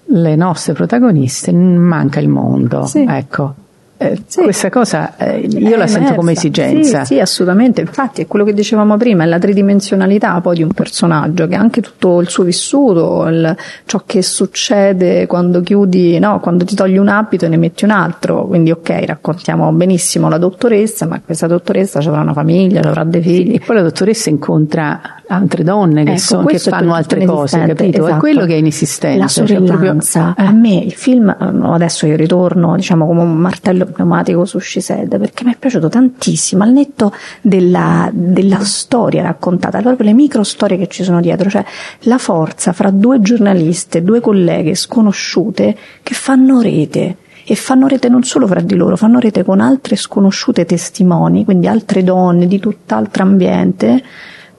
[0.06, 2.84] le nostre protagoniste manca il mondo.
[2.86, 3.04] Sì.
[3.08, 3.54] Ecco.
[3.98, 4.42] Eh, Sì.
[4.42, 7.04] Questa cosa eh, io È la sento come esigenza.
[7.04, 7.80] Sì, sì, assolutamente.
[7.80, 11.80] Infatti è quello che dicevamo prima, è la tridimensionalità poi di un personaggio, che anche
[11.80, 17.08] tutto il suo vissuto, il- ciò che succede quando chiudi, no, quando ti togli un
[17.08, 18.46] abito e ne metti un altro.
[18.46, 23.54] Quindi ok, raccontiamo benissimo la dottoressa, ma questa dottoressa avrà una famiglia, avrà dei figli.
[23.54, 27.58] E poi la dottoressa incontra altre donne che, Ecco, sono- che è fanno altre cose,
[27.58, 27.82] capito?
[27.82, 28.18] È esatto.
[28.18, 29.18] quello che è inesistente.
[29.18, 30.34] La cioè, proprio- sorellanza.
[30.36, 30.44] Eh.
[30.44, 35.44] A me il film, adesso io ritorno diciamo come un martello pneumatico su Scised perché
[35.44, 40.86] mi è piaciuto tantissimo al netto della, della storia raccontata, proprio le micro storie che
[40.86, 41.64] ci sono dietro, cioè
[42.00, 47.16] la forza fra due giornaliste, due colleghe sconosciute che fanno rete.
[47.48, 51.68] E fanno rete non solo fra di loro, fanno rete con altre sconosciute testimoni, quindi
[51.68, 54.02] altre donne di tutt'altro ambiente,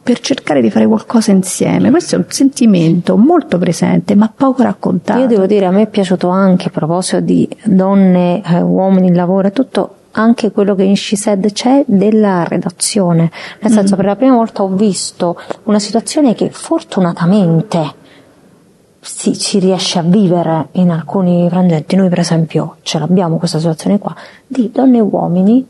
[0.08, 1.92] per cercare di fare qualcosa insieme.
[1.92, 5.20] Questo è un sentimento molto presente, ma poco raccontato.
[5.20, 9.50] Io devo dire, a me è piaciuto anche a proposito di donne, eh, uomini, lavoro
[9.50, 13.30] e tutto, anche quello che in Scised c'è della redazione.
[13.60, 17.94] Nel senso, per la prima volta ho visto una situazione che fortunatamente
[19.02, 21.98] si, ci riesce a vivere in alcuni frangenti.
[21.98, 24.16] Noi, per esempio, ce l'abbiamo questa situazione qua
[24.48, 25.68] di donne e uomini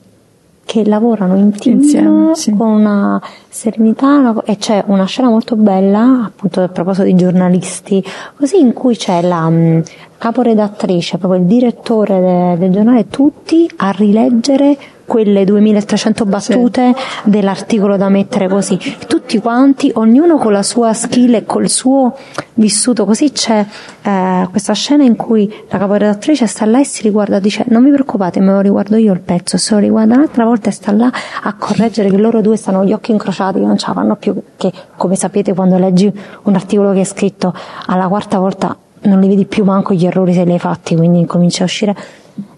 [0.67, 2.51] che lavorano in team Insieme, sì.
[2.51, 3.19] con una
[3.57, 8.03] serenità e c'è una scena molto bella, appunto a proposito di giornalisti,
[8.35, 9.83] così in cui c'è la mh,
[10.19, 14.77] caporedattrice, proprio il direttore de- del giornale, tutti a rileggere
[15.07, 16.93] quelle 2300 battute
[17.23, 18.77] dell'articolo da mettere così,
[19.07, 22.13] tutti quanti, ognuno con la sua skill e col suo
[22.55, 23.65] vissuto, così c'è
[24.01, 27.91] eh, questa scena in cui la caporedattrice sta là e si riguarda, dice non vi
[27.91, 31.09] preoccupate, me lo riguardo io il pezzo, se lo riguarda un'altra volta e sta là
[31.43, 34.35] a correggere che loro due stanno gli occhi incrociati, che non ce la fanno più,
[34.55, 36.11] che come sapete quando leggi
[36.43, 37.53] un articolo che è scritto
[37.85, 41.25] alla quarta volta non li vedi più manco gli errori se li hai fatti, quindi
[41.25, 41.95] comincia a uscire.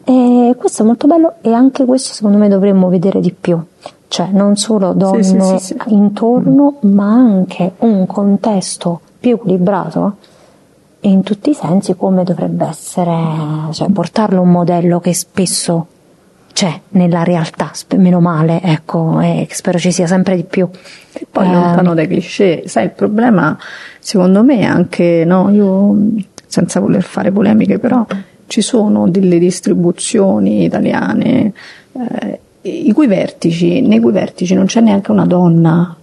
[0.03, 3.61] E questo è molto bello e anche questo secondo me dovremmo vedere di più,
[4.07, 5.75] cioè non solo donne sì, sì, sì.
[5.87, 10.15] intorno, ma anche un contesto più equilibrato
[11.01, 13.15] in tutti i sensi come dovrebbe essere,
[13.71, 15.85] cioè portarlo a un modello che spesso
[16.53, 20.67] c'è nella realtà, meno male, ecco, e spero ci sia sempre di più.
[21.13, 23.57] E poi Eh, lontano dai cliché, sai, il problema
[23.99, 25.95] secondo me è anche, no, io
[26.45, 28.05] senza voler fare polemiche, però
[28.47, 31.53] ci sono delle distribuzioni italiane
[31.93, 35.95] eh, i cui vertici, nei cui vertici non c'è neanche una donna.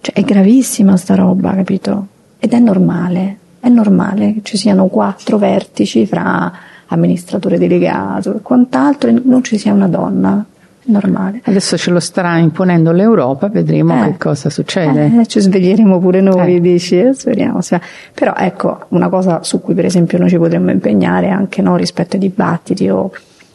[0.00, 2.06] Cioè, è gravissima sta roba, capito?
[2.38, 6.52] Ed è normale, è normale che ci siano quattro vertici fra
[6.88, 10.44] amministratore delegato e quant'altro e non ci sia una donna.
[10.86, 11.40] Normale.
[11.44, 14.10] Adesso ce lo starà imponendo l'Europa, vedremo Eh.
[14.10, 15.20] che cosa succede.
[15.20, 16.60] Eh, ci sveglieremo pure noi, Eh.
[16.60, 17.62] dici, eh, speriamo.
[17.62, 17.80] sia-
[18.12, 22.16] Però ecco, una cosa su cui per esempio noi ci potremmo impegnare anche no, rispetto
[22.16, 23.10] ai dibattiti o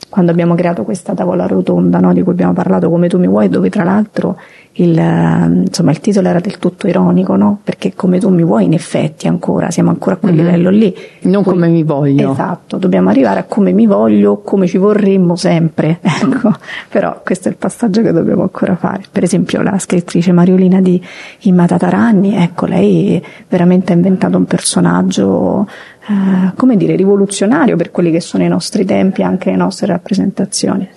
[0.10, 3.48] quando abbiamo creato questa tavola rotonda no, di cui abbiamo parlato come tu mi vuoi,
[3.48, 4.38] dove tra l'altro
[4.74, 7.60] il, eh, insomma, il titolo era del tutto ironico, no?
[7.64, 10.40] perché come tu mi vuoi in effetti ancora, siamo ancora a quel Mhm.
[10.40, 10.96] livello lì.
[11.24, 12.32] Non come mi voglio.
[12.32, 16.00] Esatto, dobbiamo arrivare a come mi voglio, come ci vorremmo sempre.
[16.22, 16.54] Ecco,
[16.90, 19.04] però questo è il passaggio che dobbiamo ancora fare.
[19.12, 21.02] Per esempio la scrittrice Mariolina di
[21.42, 25.68] Imma Taranni, ecco, lei veramente ha inventato un personaggio,
[26.10, 30.90] eh, come dire, rivoluzionario per quelli che sono i nostri tempi, anche le nostre rappresentazioni.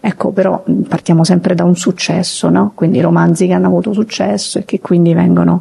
[0.00, 2.70] Ecco, però mh, partiamo sempre da un successo, no?
[2.74, 5.60] Quindi romanzi che hanno avuto successo e che quindi vengono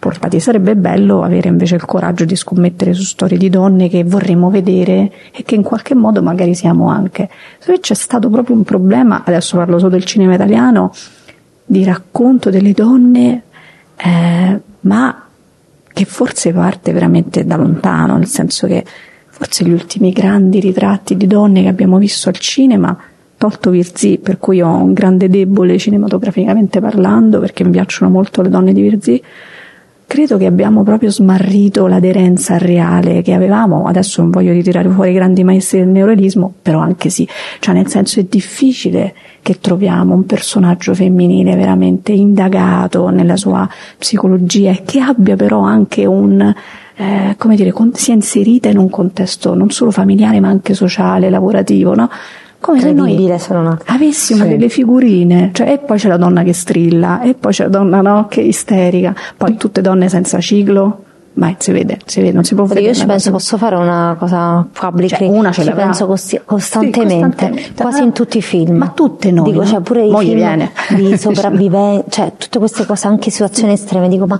[0.00, 0.40] portati.
[0.40, 5.12] Sarebbe bello avere invece il coraggio di scommettere su storie di donne che vorremmo vedere
[5.30, 7.28] e che in qualche modo magari siamo anche.
[7.60, 10.92] Se c'è stato proprio un problema, adesso parlo solo del cinema italiano,
[11.64, 13.42] di racconto delle donne,
[13.94, 15.26] eh, ma
[15.92, 18.84] che forse parte veramente da lontano, nel senso che
[19.28, 22.96] forse gli ultimi grandi ritratti di donne che abbiamo visto al cinema,
[23.36, 28.48] tolto Virzì, per cui ho un grande debole cinematograficamente parlando, perché mi piacciono molto le
[28.48, 29.22] donne di Virzì,
[30.12, 33.86] credo che abbiamo proprio smarrito l'aderenza al reale che avevamo.
[33.86, 37.26] Adesso non voglio ritirare fuori i grandi maestri del neorealismo, però anche sì,
[37.60, 44.72] cioè nel senso è difficile che troviamo un personaggio femminile veramente indagato nella sua psicologia
[44.72, 46.54] e che abbia però anche un
[46.94, 51.30] eh, come dire, con- sia inserita in un contesto non solo familiare ma anche sociale,
[51.30, 52.10] lavorativo, no?
[52.62, 54.48] Come se noi sono avessimo Sì.
[54.50, 58.00] delle figurine, cioè, e poi c'è la donna che strilla, e poi c'è la donna
[58.00, 61.02] no, che è isterica, poi tutte donne senza ciclo,
[61.34, 62.86] ma si vede, si vede, non si può vedere.
[62.86, 65.26] Io ci penso, cosa- posso fare una cosa publicly?
[65.26, 67.82] Cioè, una ce ci penso costi- costantemente, Sì, costantemente.
[67.82, 68.76] quasi in tutti i film.
[68.76, 69.66] Ma tutte noi, Dico, no?
[69.66, 70.70] cioè, pure Mo' i film viene.
[70.94, 74.38] di sopravvivenza, cioè tutte queste cose, anche situazioni estreme, dico, ma,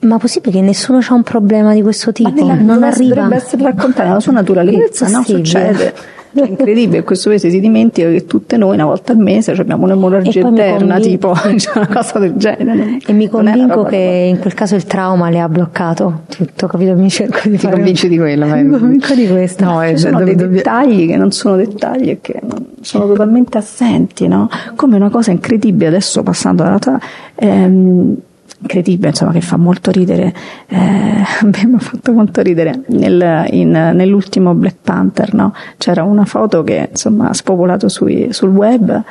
[0.00, 2.28] ma possibile che nessuno ha un problema di questo tipo?
[2.30, 3.14] Ma nella, non arriva.
[3.14, 5.22] dovrebbe essere raccontata nella sua naturalezza, no?
[5.24, 5.94] Succede.
[6.36, 9.84] È incredibile, in questo paese si dimentica che tutte noi una volta al mese abbiamo
[9.84, 12.98] un'emorragia eterna, convin- tipo cioè, una cosa del genere.
[13.06, 16.94] E mi è convinco che in quel caso il trauma le ha bloccato tutto, capito?
[16.94, 18.46] Mi cerco di Ti convinci di quello?
[18.48, 18.64] vai.
[18.64, 19.64] Mi convinco di questo.
[19.64, 22.40] No, eh, Ci sono dove- dei dove- dettagli che non sono dettagli e che
[22.80, 24.48] sono totalmente assenti, no?
[24.74, 26.98] Come una cosa incredibile, adesso passando dalla tua,
[27.34, 28.16] ehm,
[28.60, 30.34] incredibile, insomma, che fa molto ridere,
[30.68, 35.52] eh, ha fatto molto ridere, Nel- in- nell'ultimo Black Panther, no?
[35.78, 39.02] C'era una foto che, insomma, ha spopolato sui- sul web,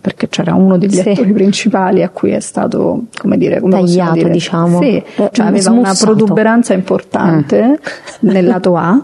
[0.00, 1.08] perché c'era uno degli Sì.
[1.10, 4.30] attori principali a cui è stato, come dire, come Tagliato, dire?
[4.30, 4.80] diciamo.
[4.80, 6.14] Sì, Eh, cioè aveva una smussato.
[6.14, 7.78] protuberanza importante
[8.20, 9.00] nel lato A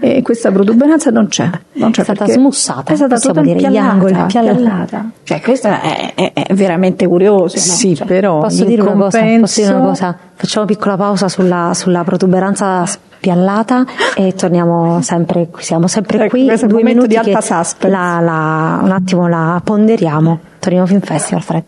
[0.00, 3.76] e questa protuberanza non c'è, non c'è È stata smussata, è stata totalmente dire, gli
[3.76, 5.10] angoli, piallata, piallata.
[5.22, 7.56] Cioè questo è, è- è veramente curioso.
[7.56, 7.62] no?
[7.62, 10.16] Sì, Cioè, però Posso dire, una cosa, compenso- posso dire una cosa?
[10.34, 12.84] Facciamo una piccola pausa sulla, sulla protuberanza
[13.22, 13.84] spiallata
[14.16, 15.62] e torniamo sempre qui.
[15.62, 16.46] Siamo sempre Ecco, qui.
[16.46, 17.88] questo Due minuti di alta suspense.
[17.88, 20.40] la, la- un attimo la ponderiamo.
[20.58, 21.64] Torniamo Film Festival, Fred.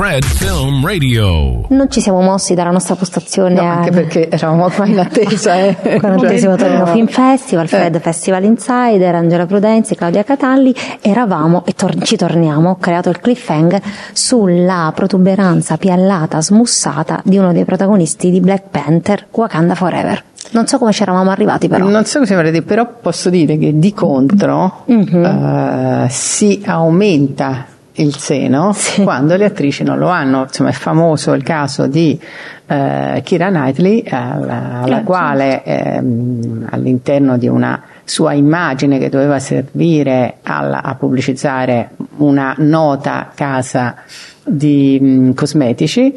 [0.00, 1.66] Fred Film Radio.
[1.68, 5.56] Non ci siamo mossi dalla nostra postazione No, a- anche perché eravamo qua in attesa.
[5.56, 5.76] Eh.
[6.00, 12.00] 40 Torino Cioè, Film Festival, Fred Festival Insider, Angela Prudenzi, Claudia Catalli, eravamo e tor-
[12.02, 13.82] ci torniamo, ho creato il cliffhanger
[14.14, 20.24] sulla protuberanza piallata, smussata di uno dei protagonisti di Black Panther, Wakanda Forever.
[20.52, 21.86] Non so come ci eravamo arrivati però.
[21.86, 25.24] Non so cosa vorrei dire, però posso dire che di contro Mhm.
[25.24, 27.66] eh, si aumenta
[28.00, 29.02] il seno Sì.
[29.02, 30.42] quando le attrici non lo hanno.
[30.42, 32.18] Insomma, è famoso il caso di
[32.66, 39.38] eh, Kira Knightley, alla, alla Eh, quale ehm, all'interno di una sua immagine che doveva
[39.38, 43.96] servire alla- a pubblicizzare una nota casa
[44.44, 46.12] di mh, cosmetici,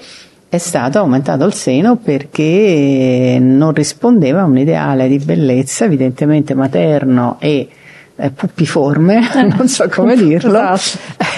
[0.50, 7.38] è stato aumentato il seno perché non rispondeva a un ideale di bellezza evidentemente materno
[7.40, 7.68] e
[8.16, 9.22] eh, puppiforme,
[9.56, 10.78] non so come dirlo,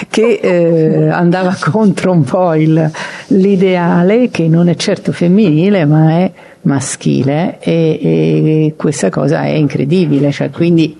[0.08, 2.90] che eh, andava contro un po' il,
[3.28, 10.30] l'ideale che non è certo femminile ma è maschile e, e questa cosa è incredibile,
[10.32, 10.98] cioè, quindi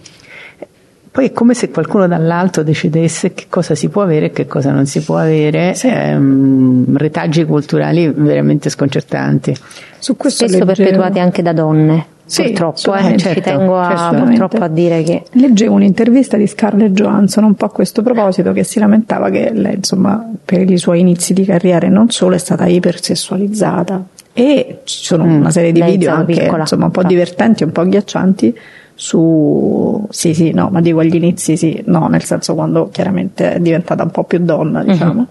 [1.16, 4.70] poi è come se qualcuno dall'alto decidesse che cosa si può avere e che cosa
[4.70, 5.88] non si può avere, sì.
[5.88, 9.56] ehm, retaggi culturali veramente sconcertanti.
[9.98, 12.06] Su questo Spesso perpetuati anche da donne.
[12.28, 15.22] Sì, purtroppo, eh, certo, ci tengo a, purtroppo a dire che.
[15.32, 19.76] Leggevo un'intervista di Scarlett Johansson un po' a questo proposito che si lamentava che lei,
[19.76, 24.04] insomma, per i suoi inizi di carriera e non solo è stata ipersessualizzata.
[24.32, 27.82] E ci sono mm, una serie di video anche insomma, un po' divertenti, un po'
[27.82, 28.58] agghiaccianti
[28.98, 33.60] su sì sì no ma dico agli inizi sì no nel senso quando chiaramente è
[33.60, 34.86] diventata un po' più donna mhm.
[34.86, 35.26] diciamo uh-huh.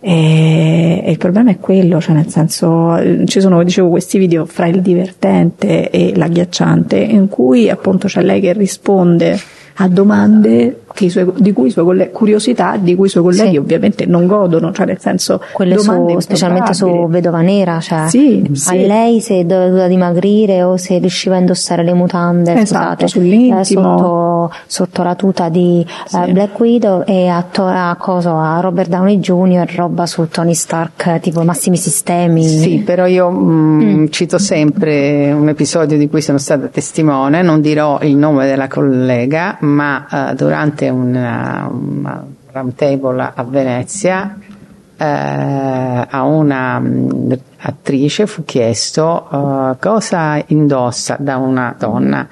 [0.00, 2.96] E, e, il problema è quello cioè nel senso
[3.26, 8.40] ci sono dicevo questi video fra il divertente e l'agghiacciante in cui appunto c'è lei
[8.40, 9.38] che risponde
[9.74, 13.56] a domande suoi, di cui i suoi colleghi, curiosità di cui i suoi colleghi sì.
[13.56, 18.74] ovviamente non godono, cioè nel senso quelle su, specialmente su Vedova Nera, cioè sì, a
[18.74, 24.52] lei se doveva dimagrire o se riusciva a indossare le mutande esatto, scusate, eh, sotto,
[24.66, 26.16] sotto, la tuta di eh, sì.
[26.16, 29.72] uh, Black Widow e a, a, coso, a, Robert Downey Jr.
[29.74, 32.46] roba su Tony Stark tipo massimi sistemi.
[32.46, 34.06] Sì, però io mm, mm.
[34.10, 39.56] cito sempre un episodio di cui sono stata testimone, non dirò il nome della collega,
[39.60, 44.38] ma uh, durante una, una round table a Venezia
[44.96, 52.28] eh, a una um, attrice fu chiesto uh, cosa indossa da una donna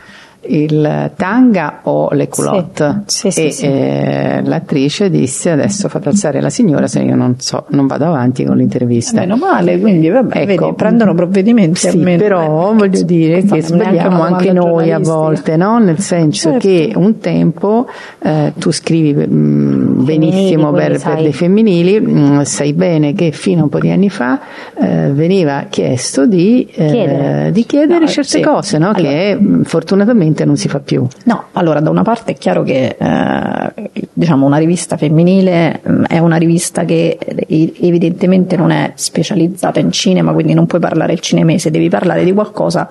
[0.49, 3.03] il tanga o le culotte.
[3.07, 7.37] sì, sì, e sì, eh, l'attrice disse adesso fate alzare la signora se io non,
[7.39, 9.21] so, non vado avanti con l'intervista.
[9.21, 13.63] Meno male quindi vabbè ecco, vedi, prendono provvedimenti sì, almeno però eh, voglio dire che
[13.63, 15.79] sbagliamo anche noi a volte no?
[15.79, 16.67] nel senso certo.
[16.67, 17.87] che un tempo
[18.21, 23.61] eh, tu scrivi mh, mm, benissimo per, per le femminili mm, sai bene che fino
[23.61, 24.41] a un po' di anni fa
[24.79, 28.91] eh, veniva chiesto di eh, chiedere, di chiedere no, certe cose no?
[28.91, 29.03] allora.
[29.03, 31.07] che fortunatamente non si fa più?
[31.25, 36.05] No, allora da una parte è chiaro che eh, diciamo una rivista femminile mh, mm,
[36.05, 37.19] è una rivista che
[37.49, 42.33] evidentemente non è specializzata in cinema, quindi non puoi parlare il cinemese, devi parlare di
[42.33, 42.91] qualcosa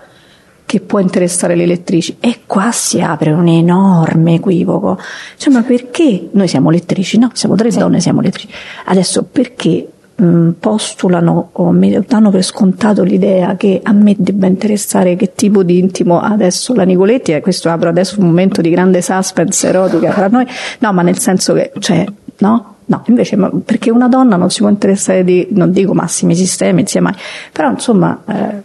[0.68, 2.18] che può interessare le lettrici.
[2.20, 5.00] E qua si apre un enorme equivoco.
[5.38, 7.18] Cioè, ma perché noi siamo lettrici?
[7.18, 7.80] No, siamo tre sì.
[7.80, 8.50] donne, siamo lettrici.
[8.86, 9.88] Adesso perché
[10.20, 11.72] Mm, postulano o
[12.08, 16.86] danno per scontato l'idea che a me debba interessare che tipo di intimo adesso la
[16.86, 20.48] Nicoletti e questo apro adesso un momento di grande suspense erotica tra noi
[20.80, 22.04] no ma nel senso che cioè
[22.40, 26.80] no No, invece, perché una donna non si può interessare di, non dico massimi sistemi,
[26.80, 27.14] insieme,
[27.52, 28.62] però insomma, eh, mh,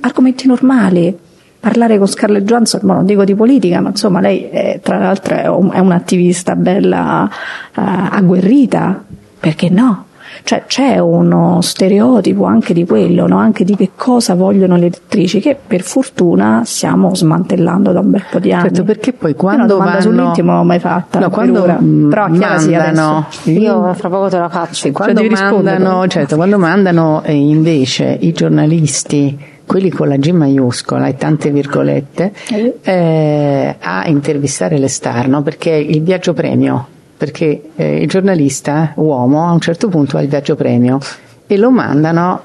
[0.00, 1.16] argomenti normali,
[1.60, 5.48] parlare con Scarlett Johansson, non dico di politica, ma insomma lei è, tra l'altro è,
[5.48, 7.28] un, è un'attivista bella
[7.74, 7.80] uh,
[8.10, 9.04] agguerrita,
[9.38, 10.04] perché no?
[10.44, 13.38] Cioè c'è uno stereotipo anche di quello, no?
[13.38, 18.24] anche di che cosa vogliono le lettrici, che per fortuna stiamo smantellando da un bel
[18.30, 18.62] po' di anni.
[18.64, 20.00] Certo, perché poi quando Io una vanno...
[20.00, 21.18] sull'intimo non l'ho mai fatta.
[21.18, 21.74] No, quando ora.
[21.74, 23.26] Però mandano...
[23.30, 24.74] Sì, Io fra poco te la faccio.
[24.74, 30.30] Sì, quando, cioè, mandano, certo, quando mandano eh, invece i giornalisti quelli con la G
[30.30, 35.42] maiuscola e tante virgolette, eh, eh a intervistare le star, no?
[35.42, 40.28] perché il viaggio premio perché eh, il giornalista uomo a un certo punto ha il
[40.28, 41.00] viaggio premio
[41.48, 42.42] e lo mandano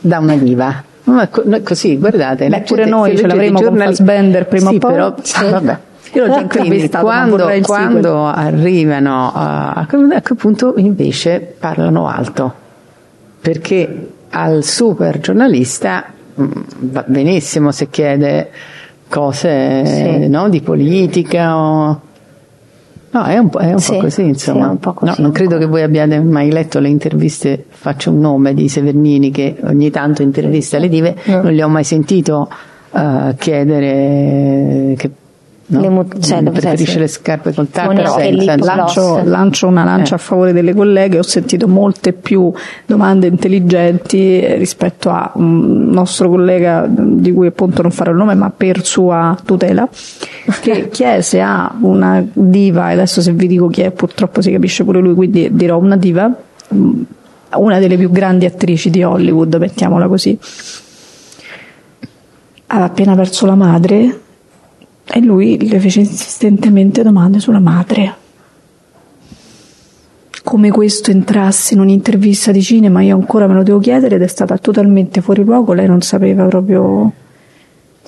[0.00, 0.84] da una diva.
[1.04, 1.28] Ma
[1.64, 3.84] così, guardate, Beh, pure noi ce l'avremo giornali...
[3.84, 4.92] con Fassbender prima sì, o poi.
[4.92, 5.50] Però, sì.
[5.50, 5.78] vabbè.
[6.12, 12.54] Io l'ho già intervistato, quando, quando arrivano a, a quel punto invece parlano alto,
[13.40, 16.04] perché al super giornalista
[16.34, 18.50] va benissimo se chiede
[19.08, 20.28] cose sì.
[20.28, 22.00] no, di politica o
[23.12, 24.70] No, è un po', è un sì, po così, insomma.
[24.70, 28.20] Sì, po così, no, non credo che voi abbiate mai letto le interviste, faccio un
[28.20, 31.42] nome di Severnini che ogni tanto intervista le dive, no.
[31.42, 32.48] non li ho mai sentito
[32.90, 35.10] uh, chiedere che
[35.72, 35.80] No?
[35.80, 40.18] Le mut- cioè, preferisce le scarpe con tacco lancio, lancio, una lancia eh.
[40.18, 41.18] a favore delle colleghe.
[41.18, 42.52] Ho sentito molte più
[42.84, 48.50] domande intelligenti rispetto a un nostro collega di cui appunto non farò il nome ma
[48.54, 49.88] per sua tutela
[50.60, 54.84] che chiese a una diva e adesso se vi dico chi è purtroppo si capisce
[54.84, 56.30] pure lui quindi dirò una diva
[57.54, 60.38] una delle più grandi attrici di Hollywood mettiamola così.
[62.68, 64.20] Aveva appena perso la madre
[65.04, 68.14] e lui le fece insistentemente domande sulla madre.
[70.42, 74.26] Come questo entrasse in un'intervista di cinema, io ancora me lo devo chiedere ed è
[74.26, 77.12] stata totalmente fuori luogo, lei non sapeva proprio.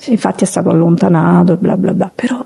[0.07, 2.45] Infatti è stato allontanato e bla bla bla, però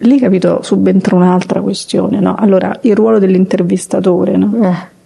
[0.00, 2.34] lì capito subentra un'altra questione, no?
[2.36, 4.52] Allora, il ruolo dell'intervistatore, no?
[4.62, 4.96] Eh.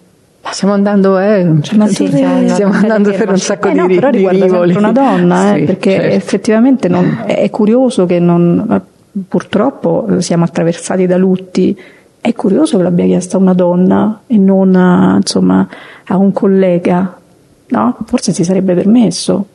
[0.51, 1.45] Stiamo andando, eh,
[1.76, 2.16] Ma Sì, tu-
[2.49, 5.64] stiamo andando per un sacco Eh di no, però di riguarda una donna, eh, Sì,
[5.64, 6.14] perché certo.
[6.16, 8.82] effettivamente non- è curioso che non,
[9.28, 11.76] purtroppo siamo attraversati da lutti.
[12.20, 15.66] È curioso che l'abbia chiesta una donna e non a, insomma,
[16.07, 17.16] a un collega,
[17.68, 17.97] no?
[18.07, 19.47] Forse si sarebbe permesso.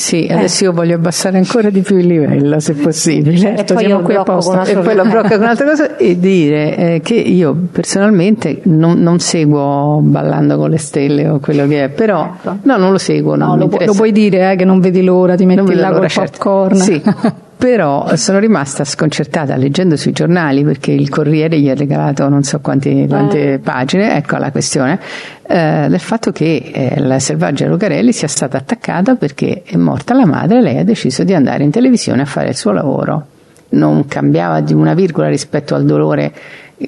[0.00, 0.32] Sì, Eh.
[0.32, 3.36] adesso io voglio abbassare ancora di più il livello, se possibile.
[3.36, 4.62] Certo, poi siamo qui apposta.
[4.62, 9.18] E poi lo blocco con un'altra cosa e dire eh, che io personalmente non, non
[9.18, 12.32] seguo Ballando con le stelle o quello che è, però
[12.62, 13.34] no, non lo seguo.
[13.34, 15.88] Non No, lo, pu- lo puoi dire eh, che non vedi l'ora, ti metti là
[15.88, 16.38] l'ora, col certo.
[16.38, 16.76] popcorn.
[16.76, 17.02] Sì,
[17.58, 22.60] però sono rimasta sconcertata leggendo sui giornali perché il Corriere gli ha regalato non so
[22.60, 25.00] quante, quante pagine, ecco la questione,
[25.42, 30.24] eh, del fatto che eh, la selvaggia Lucarelli sia stata attaccata perché è morta la
[30.24, 33.26] madre e lei ha deciso di andare in televisione a fare il suo lavoro.
[33.70, 36.32] Non cambiava di una virgola rispetto al dolore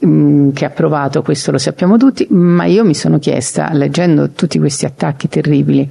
[0.07, 4.61] mm, che ha provato, questo lo sappiamo tutti, ma io mi sono chiesta, leggendo tutti
[4.61, 5.89] questi attacchi terribili,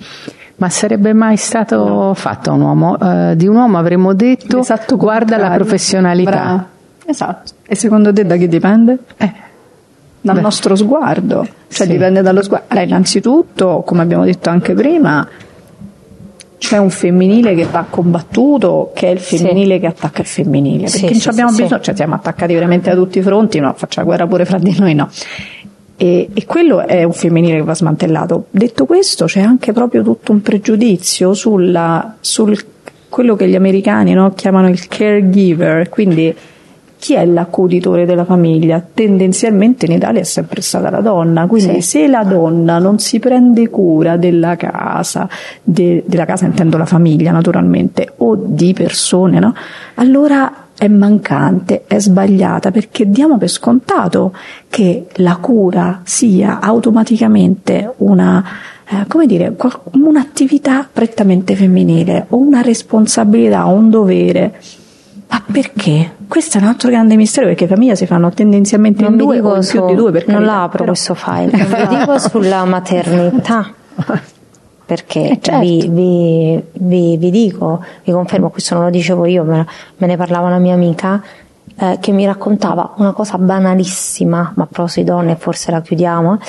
[0.59, 2.97] ma sarebbe mai stato fatto a un uomo?
[2.99, 6.29] Eh, di un uomo avremmo detto L'esatto guarda la professionalità.
[6.31, 6.67] Brava.
[7.05, 7.51] Esatto.
[7.65, 8.97] E secondo te da chi dipende?
[9.17, 9.33] Eh,
[10.21, 10.41] Dal Beh.
[10.41, 11.47] nostro sguardo.
[11.69, 11.91] Cioè Sì.
[11.93, 12.65] dipende dallo sguardo.
[12.69, 15.25] Allora, innanzitutto, come abbiamo detto anche prima,
[16.57, 20.87] c'è un femminile che va combattuto, che è il femminile che attacca il femminile.
[20.87, 21.85] Sì, Perché sì, non abbiamo sì, bisogno, sì.
[21.85, 24.93] cioè siamo attaccati veramente da tutti i fronti, no, faccia guerra pure fra di noi,
[24.93, 25.07] no.
[26.01, 28.45] E, e quello è un femminile che va smantellato.
[28.51, 32.57] Detto questo, c'è anche proprio tutto un pregiudizio sulla, sul
[33.09, 36.33] quello che gli americani no, chiamano il caregiver, quindi
[36.97, 38.81] chi è l'accuditore della famiglia?
[38.93, 43.67] Tendenzialmente in Italia è sempre stata la donna, quindi se la donna non si prende
[43.69, 45.27] cura della casa,
[45.61, 49.53] de- della casa intendo la famiglia naturalmente, o di persone, no?
[49.95, 54.33] allora è mancante, è sbagliata, perché diamo per scontato
[54.69, 58.41] che la cura sia automaticamente una,
[58.87, 59.53] eh, come dire,
[59.91, 64.53] un'attività prettamente femminile, o una responsabilità, o un dovere.
[65.27, 66.13] Ma perché?
[66.29, 69.61] Questo è un altro grande mistero perché famiglia si fanno tendenzialmente Non in due o
[69.61, 73.73] su, più di due per non carità, l'apro però- questo file, vi dico sulla maternità.
[74.89, 75.59] Perché Eh, certo.
[75.59, 79.63] vi, vi- vi- vi dico, vi confermo, questo non lo dicevo io, me,
[79.97, 81.21] me ne parlava una mia amica
[81.77, 86.39] eh, che mi raccontava una cosa banalissima, ma di donne forse la chiudiamo,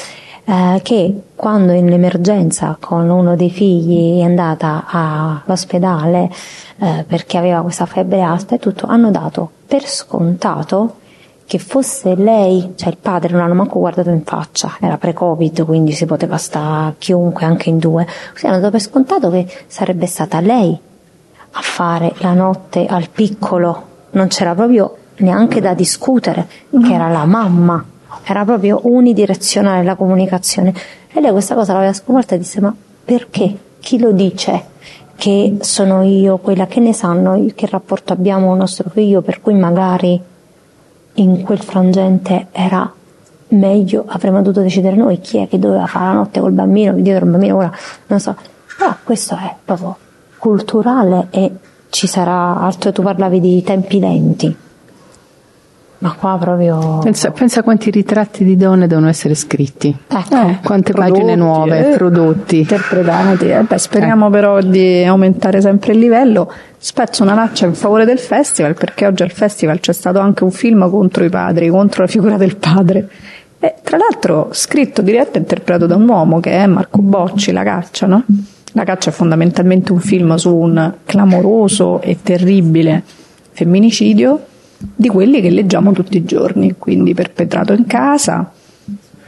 [0.46, 6.30] eh, che quando in emergenza con uno dei figli è andata all'ospedale
[6.78, 10.94] eh, perché aveva questa febbre alta e tutto, hanno dato per scontato
[11.50, 15.90] che fosse lei, cioè il padre non hanno manco guardato in faccia, era pre-covid quindi
[15.90, 20.38] si poteva stare chiunque anche in due, così hanno dato per scontato che sarebbe stata
[20.38, 20.78] lei
[21.50, 27.24] a fare la notte al piccolo, non c'era proprio neanche da discutere, che era la
[27.24, 27.84] mamma,
[28.22, 30.72] era proprio unidirezionale la comunicazione.
[31.12, 32.72] E lei questa cosa l'aveva scoperta e disse ma
[33.04, 33.56] perché?
[33.80, 34.66] Chi lo dice?
[35.16, 36.68] Che sono io quella?
[36.68, 37.44] Che ne sanno?
[37.52, 40.29] Che rapporto abbiamo con nostro figlio per cui magari
[41.14, 42.92] in quel frangente era
[43.48, 47.24] meglio, avremmo dovuto decidere noi chi è che doveva fare la notte col bambino, dietro
[47.24, 47.72] il bambino, ora
[48.06, 48.36] non so,
[48.76, 49.96] però questo è proprio
[50.38, 51.52] culturale e
[51.90, 54.56] ci sarà altro, tu parlavi di tempi lenti,
[56.00, 56.98] ma qua proprio...
[57.02, 59.94] Pensa, pensa quanti ritratti di donne devono essere scritti.
[60.08, 62.58] Ecco, Eh, Quante prodotti, pagine nuove, eh, prodotti.
[62.60, 63.48] interpretati.
[63.50, 66.50] Eh, beh, speriamo però di aumentare sempre il livello.
[66.78, 70.50] Spezzo una laccia in favore del festival perché oggi al festival c'è stato anche un
[70.50, 73.06] film contro i padri, contro la figura del padre.
[73.58, 77.62] E, tra l'altro scritto, diretto e interpretato da un uomo che è Marco Bocci, La
[77.62, 78.24] caccia, no?
[78.72, 83.02] La caccia è fondamentalmente un film su un clamoroso e terribile
[83.52, 84.44] femminicidio
[84.96, 88.50] di quelli che leggiamo tutti i giorni, quindi perpetrato in casa,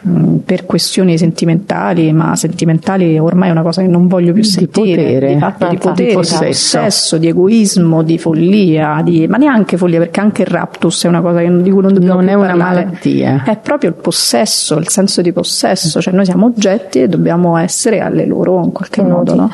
[0.00, 4.48] mh, per questioni sentimentali, ma sentimentali ormai è una cosa che non voglio più Di
[4.48, 5.32] sentire, potere.
[5.34, 6.78] di fatto di potere, di possesso.
[6.78, 11.20] possesso, di egoismo, di follia, di- ma neanche follia perché anche il raptus è una
[11.20, 12.84] cosa di cui non dobbiamo Non è una parlare.
[12.86, 13.42] malattia.
[13.44, 18.00] È proprio il possesso, il senso di possesso, cioè noi siamo oggetti e dobbiamo essere
[18.00, 19.50] alle loro in qualche modo no?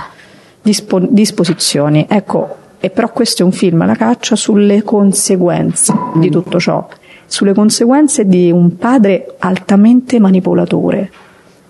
[0.62, 2.06] Dispo- disposizioni.
[2.08, 6.86] Ecco, e però questo è un film, La caccia, sulle conseguenze di tutto ciò,
[7.26, 11.10] sulle conseguenze di un padre altamente manipolatore.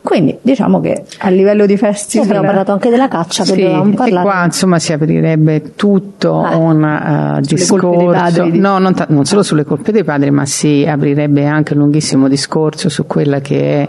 [0.00, 3.92] Quindi diciamo che a livello di sì, festival abbiamo parlato anche della caccia, Sì, dovevamo
[3.92, 4.26] e parlare.
[4.26, 6.54] qua insomma si aprirebbe tutto Eh.
[6.54, 8.59] un uh, discorso, colpe dei padri, dici.
[8.59, 12.26] no, non, ta- non solo sulle colpe dei padri, ma si aprirebbe anche un lunghissimo
[12.26, 13.88] discorso su quella che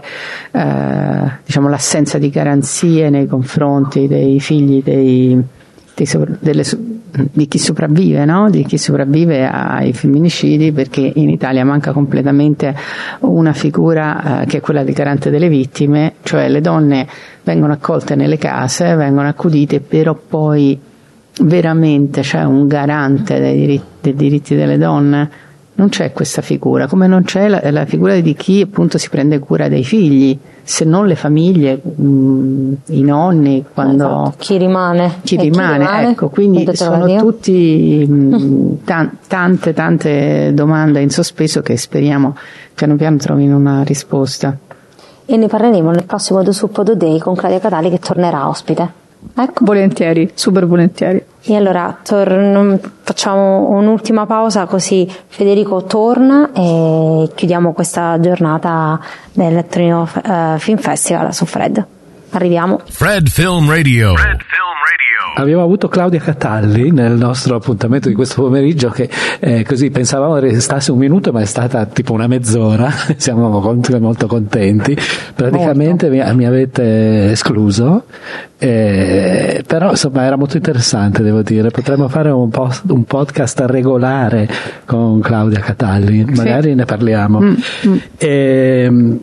[0.50, 5.40] è eh, diciamo, l'assenza di garanzie nei confronti dei figli dei,
[5.94, 6.64] dei sopra- delle
[7.12, 8.50] di chi sopravvive, no?
[8.50, 12.74] di chi sopravvive ai femminicidi, perché in Italia manca completamente
[13.20, 17.06] una figura eh, che è quella del garante delle vittime, cioè le donne
[17.44, 20.78] vengono accolte nelle case, vengono accudite, però poi
[21.42, 27.06] veramente c'è un garante dei diritti, dei diritti delle donne non c'è questa figura, come
[27.06, 31.06] non c'è la, la, figura di chi appunto si prende cura dei figli, se non
[31.06, 34.04] le famiglie, mh, i nonni, quando...
[34.04, 34.34] Esatto.
[34.38, 35.20] Chi rimane.
[35.22, 41.62] Chi rimane, chi rimane, ecco, quindi sono tutti mh, tan- tante, tante domande in sospeso
[41.62, 42.36] che speriamo
[42.74, 44.56] piano piano trovino una risposta.
[45.26, 48.99] E ne parleremo nel prossimo The Suppo Day con Claudia Catali che tornerà ospite.
[49.36, 49.64] Ecco.
[49.64, 51.24] Volentieri, super volentieri.
[51.42, 59.00] E allora tor- facciamo un'ultima pausa così Federico torna e chiudiamo questa giornata
[59.32, 61.84] del Torino uh, Film Festival su Fred.
[62.32, 62.80] Arriviamo.
[62.88, 64.14] Fred Film Radio.
[64.14, 64.79] Fred Film
[65.32, 69.08] Abbiamo avuto Claudia Catalli nel nostro appuntamento di questo pomeriggio che
[69.38, 74.96] eh, così pensavamo restasse un minuto ma è stata tipo una mezz'ora, siamo molto contenti,
[75.34, 78.04] praticamente mi, mi, avete escluso,
[78.58, 84.48] eh, però insomma era molto interessante devo dire, potremmo fare un, post, un podcast regolare
[84.84, 86.74] con Claudia Catalli, magari sì.
[86.74, 87.40] ne parliamo.
[87.40, 87.54] Mm,
[87.86, 87.96] mm.
[88.18, 89.20] E, ehm,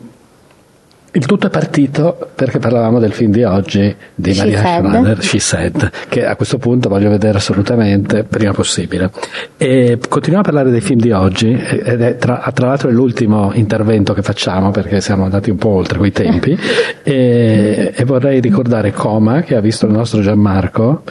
[1.18, 5.40] il tutto è partito perché parlavamo del film di oggi di She Maria Schrader, She
[5.40, 9.10] Said, che a questo punto voglio vedere assolutamente prima possibile.
[9.56, 13.50] E continuiamo a parlare dei film di oggi, ed è tra, tra l'altro è l'ultimo
[13.54, 16.56] intervento che facciamo perché siamo andati un po' oltre quei tempi.
[17.02, 21.02] e, e, vorrei ricordare Coma, che ha visto il nostro Gianmarco.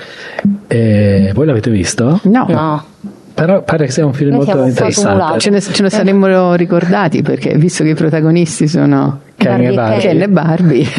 [0.67, 2.21] E voi l'avete visto?
[2.23, 2.45] No.
[2.47, 2.85] no.
[3.33, 5.39] Però pare che sia un film Noi molto interessante.
[5.39, 9.99] Ce ne, ce ne saremmo ricordati perché visto che i protagonisti sono Ken e Barbie.
[10.01, 10.85] Ken e Barbie.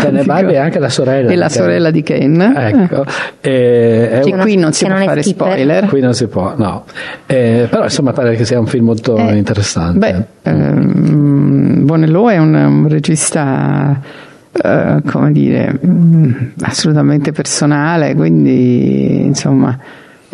[0.00, 1.30] Ken e Barbie è anche la sorella.
[1.30, 1.56] E la Ken.
[1.56, 2.40] sorella di Ken.
[2.40, 3.04] Ecco.
[3.40, 5.86] E, che qui non si può non fare spoiler.
[5.86, 6.84] Qui non si può, no.
[7.26, 9.98] E, però insomma pare che sia un film molto eh, interessante.
[9.98, 19.78] Beh, ehm, Bonello è un, un regista Uh, come dire, um, assolutamente personale, quindi insomma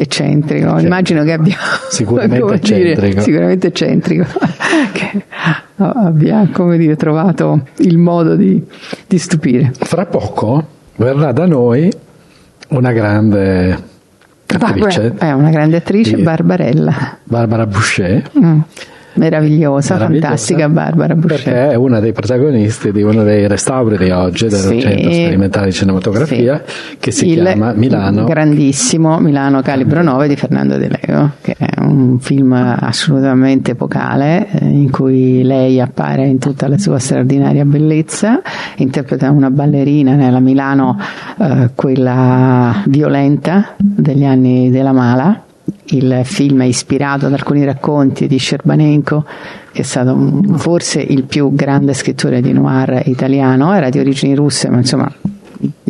[0.01, 0.71] eccentrico.
[0.71, 1.57] Cioè, Immagino che abbia
[1.91, 3.07] sicuramente eccentrico.
[3.07, 4.25] Dire, sicuramente eccentrico.
[4.93, 5.25] che
[5.77, 8.63] abbia come dire, trovato il modo di,
[9.07, 9.73] di stupire.
[9.77, 10.65] Fra poco
[10.97, 11.91] verrà da noi
[12.69, 13.77] una grande
[14.47, 15.15] attrice.
[15.19, 17.19] È una grande attrice, Barbarella.
[17.25, 18.31] Barbara Boucher.
[18.39, 18.61] Mm
[19.19, 21.43] Meravigliosa, fantastica Barbara Boucher.
[21.43, 25.67] Perché è una dei protagonisti di uno dei restauri di oggi del sì, Centro Sperimentale
[25.67, 26.97] di Cinematografia sì.
[26.99, 28.25] che si Il chiama Milano.
[28.25, 34.65] Grandissimo Milano Calibro 9 di Fernando De Leo, che è un film assolutamente epocale eh,
[34.65, 38.41] in cui lei appare in tutta la sua straordinaria bellezza,
[38.77, 40.97] interpreta una ballerina nella Milano,
[41.39, 45.43] eh, quella violenta degli anni della mala
[45.91, 49.25] il film è ispirato ad alcuni racconti di Scerbanenko,
[49.73, 50.17] che è stato
[50.57, 55.11] forse il più grande scrittore di noir italiano, era di origini russe, ma insomma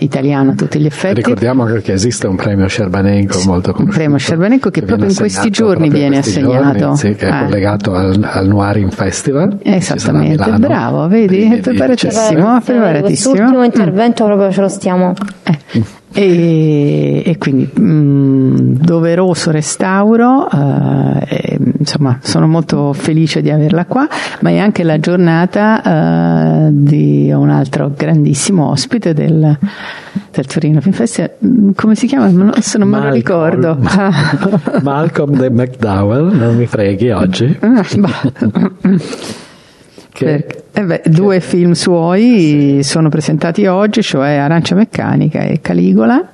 [0.00, 1.14] italiano a tutti gli effetti.
[1.14, 3.82] Ricordiamo anche che esiste un premio Scerbanenko molto conosciuto.
[3.82, 6.78] Un premio Scerbanenko che, che proprio in questi giorni viene assegnato.
[6.78, 7.44] Giorni, sì, che è eh.
[7.44, 9.58] collegato al, al Noirin Festival.
[9.62, 12.60] Esattamente, bravo, vedi, è preparatissimo.
[12.64, 13.34] preparatissimo.
[13.34, 15.14] L'ultimo intervento proprio ce lo stiamo.
[15.44, 15.96] Eh.
[16.12, 24.08] E, e, quindi mh, mm, doveroso restauro, eh, insomma sono molto felice di averla qua,
[24.40, 29.58] ma è anche la giornata eh, di un altro grandissimo ospite del,
[30.30, 32.26] del Torino Film Festival, mm, come si chiama?
[32.26, 33.78] Adesso non Malcolm, me lo ricordo.
[34.82, 37.56] Malcolm de McDowell, non mi freghi oggi.
[37.68, 37.84] Ah,
[40.10, 46.28] che, eh beh, due film suoi sono presentati oggi, cioè Arancia Meccanica e Caligola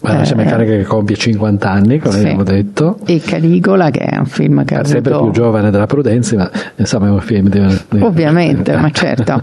[0.00, 2.20] Arancia eh, Meccanica che compie 50 anni, come sì.
[2.20, 2.98] abbiamo detto.
[3.06, 4.88] E Caligola, che è un film che avuto...
[4.90, 7.60] sempre più giovane della Prudenzi, ma insomma è un film di...
[8.00, 9.42] Ovviamente, ma certo,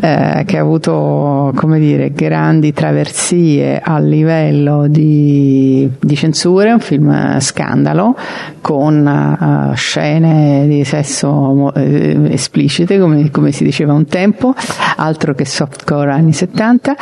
[0.00, 7.40] eh, che ha avuto, come dire, grandi traversie a livello di, di censure, un film
[7.40, 8.16] scandalo,
[8.60, 14.54] con uh, scene di sesso uh, esplicite, come, come si diceva un tempo,
[14.96, 16.96] altro che softcore anni 70,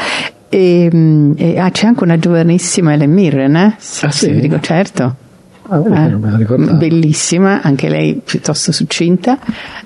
[0.49, 3.77] e, mm, e ah, c'è anche una giovanissima Ellen Mirren, eh?
[4.03, 4.39] Ah, sì?
[4.41, 5.25] Dico, certo.
[5.69, 6.15] Ah, eh,
[6.75, 9.39] bellissima, anche lei piuttosto succinta.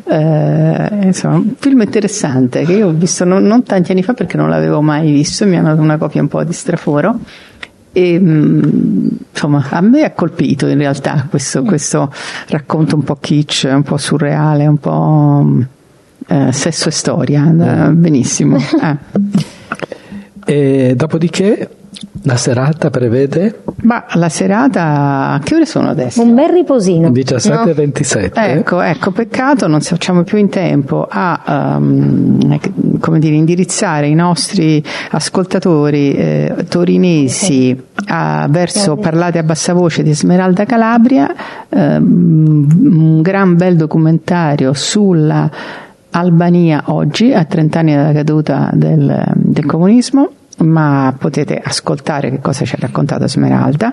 [0.04, 4.36] Eh, insomma, un film interessante che io ho visto non, non, tanti anni fa perché
[4.36, 7.18] non l'avevo mai visto, mi hanno dato una copia un po' di straforo.
[7.92, 12.12] E mm, insomma, a me ha colpito in realtà questo, questo
[12.48, 15.60] racconto un po' kitsch, un po' surreale, un po' mm,
[16.28, 17.42] eh, sesso e storia.
[17.44, 18.58] Benissimo.
[18.58, 19.48] Eh.
[20.50, 21.68] E dopodiché
[22.22, 26.22] La serata prevede Ma la serata, a che ore sono adesso?
[26.22, 27.08] Un bel riposino.
[27.08, 28.40] 17 e 27.
[28.40, 31.78] Ecco, ecco, peccato non ci facciamo più in tempo a
[32.98, 40.12] come dire, indirizzare i nostri ascoltatori eh, torinesi a- verso Parlate a bassa voce di
[40.12, 41.32] Smeralda Calabria,
[41.68, 45.48] ehm, un gran bel documentario sulla
[46.10, 50.30] Albania oggi, a 30 anni dalla caduta del, del comunismo,
[50.60, 53.92] ma potete ascoltare che cosa ci ha raccontato Smeralda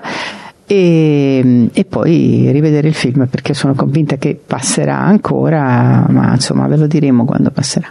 [0.66, 6.76] e, e poi rivedere il film perché sono convinta che passerà ancora, ma insomma ve
[6.76, 7.88] lo diremo quando passerà.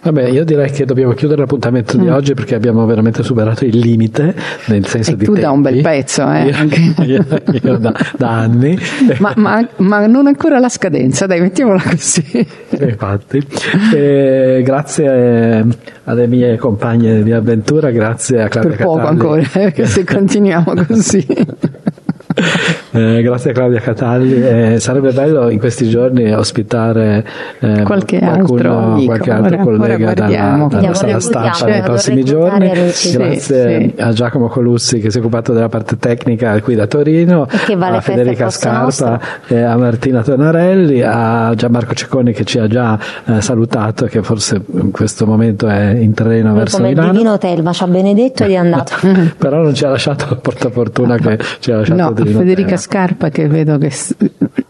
[0.00, 4.34] Vabbè, io direi che dobbiamo chiudere l'appuntamento di oggi perché abbiamo veramente superato il limite
[4.66, 5.14] nel senso Mm.
[5.14, 5.88] E di tu da un bel tempi.
[5.88, 7.24] pezzo, eh, Io, io-
[7.62, 8.78] io da, da anni.
[9.18, 12.24] Ma, ma- ma non ancora la scadenza, dai, mettiamola così.
[12.80, 13.44] Infatti,
[13.94, 15.04] E grazie
[15.58, 15.64] eh,
[16.04, 19.20] alle mie compagne di avventura, grazie a Claudia Per poco Cataldi.
[19.20, 19.42] ancora,
[19.74, 21.26] eh, se continuiamo così.
[22.98, 24.42] Eh, grazie a Claudia Cataldi.
[24.42, 27.24] Eh, sarebbe bello in questi giorni ospitare
[27.60, 29.06] eh, Qualche qualcuno, altro amico.
[29.06, 30.36] qualche altro Ora- collega ora dalla,
[30.68, 32.68] dalla reclutiamo, stampa nei prossimi giorni.
[32.70, 37.46] Grazie Sì, a Giacomo Colussi che si è occupato della parte tecnica qui da Torino,
[37.48, 42.44] E che va alle a Federica Scarpa e a Martina Tonarelli, a Gianmarco Cecconi che
[42.44, 46.76] ci ha già eh, salutato e che forse in questo momento è in treno verso
[46.78, 47.12] Come il Milano.
[47.12, 48.92] divino Telma ci ha benedetto ed è andato.
[49.38, 52.76] Però non ci ha lasciato il portafortuna che ci ha lasciato No, Federica Telma.
[52.88, 53.92] Scarpa che vedo che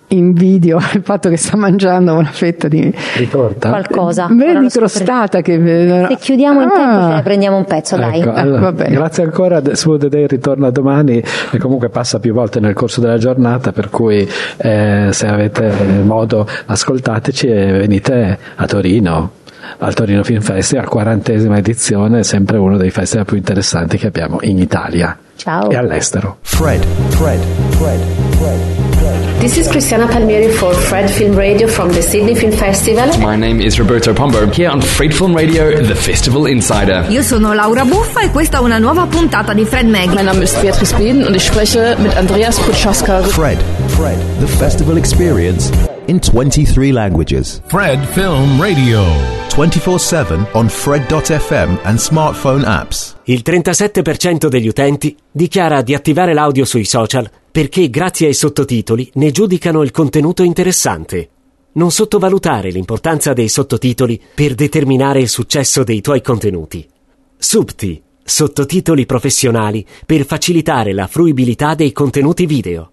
[0.08, 3.68] invidio il fatto che sta mangiando una fetta di di torta.
[3.68, 4.26] Qualcosa.
[4.28, 6.08] Vedi crostata che vedo.
[6.08, 7.08] Se chiudiamo in tempo Ah.
[7.10, 8.20] ce ne prendiamo un pezzo, dai.
[8.20, 8.94] Ecco, allora, va bene.
[8.96, 13.70] grazie ancora, Smooth Day ritorna domani e comunque passa più volte nel corso della giornata,
[13.70, 15.70] per cui eh, se avete
[16.02, 19.30] modo ascoltateci e venite a Torino.
[19.78, 24.58] Al Torino Film Festival, quarantesima edizione, sempre uno dei festival più interessanti che abbiamo in
[24.58, 25.70] Italia Ciao.
[25.70, 26.39] e all'estero.
[26.43, 28.01] Fred, Fred, Fred,
[28.39, 29.39] Fred.
[29.39, 33.09] This is Cristiana Palmieri for Fred Film Radio from the Sydney Film Festival.
[33.20, 37.07] My name is Roberto Pombo, here on Fred Film Radio, the Festival Insider.
[37.09, 40.12] Io sono Laura Buffa e questa è una nuova puntata di Fred Mag.
[40.12, 43.22] Mein Name ist Beatrice Bieden und ich spreche mit Andreas Putschaska.
[43.22, 45.70] Fred, Fred, the festival experience
[46.09, 47.62] in 23 languages.
[47.66, 49.02] Fred Film Radio.
[49.54, 53.16] 24 7 on Fred.fm and smartphone apps.
[53.24, 59.30] Il 37% degli utenti dichiara di attivare l'audio sui social perché grazie ai sottotitoli ne
[59.30, 61.30] giudicano il contenuto interessante.
[61.72, 66.86] Non sottovalutare l'importanza dei sottotitoli per determinare il successo dei tuoi contenuti.
[67.36, 72.92] Subti, sottotitoli professionali per facilitare la fruibilità dei contenuti video.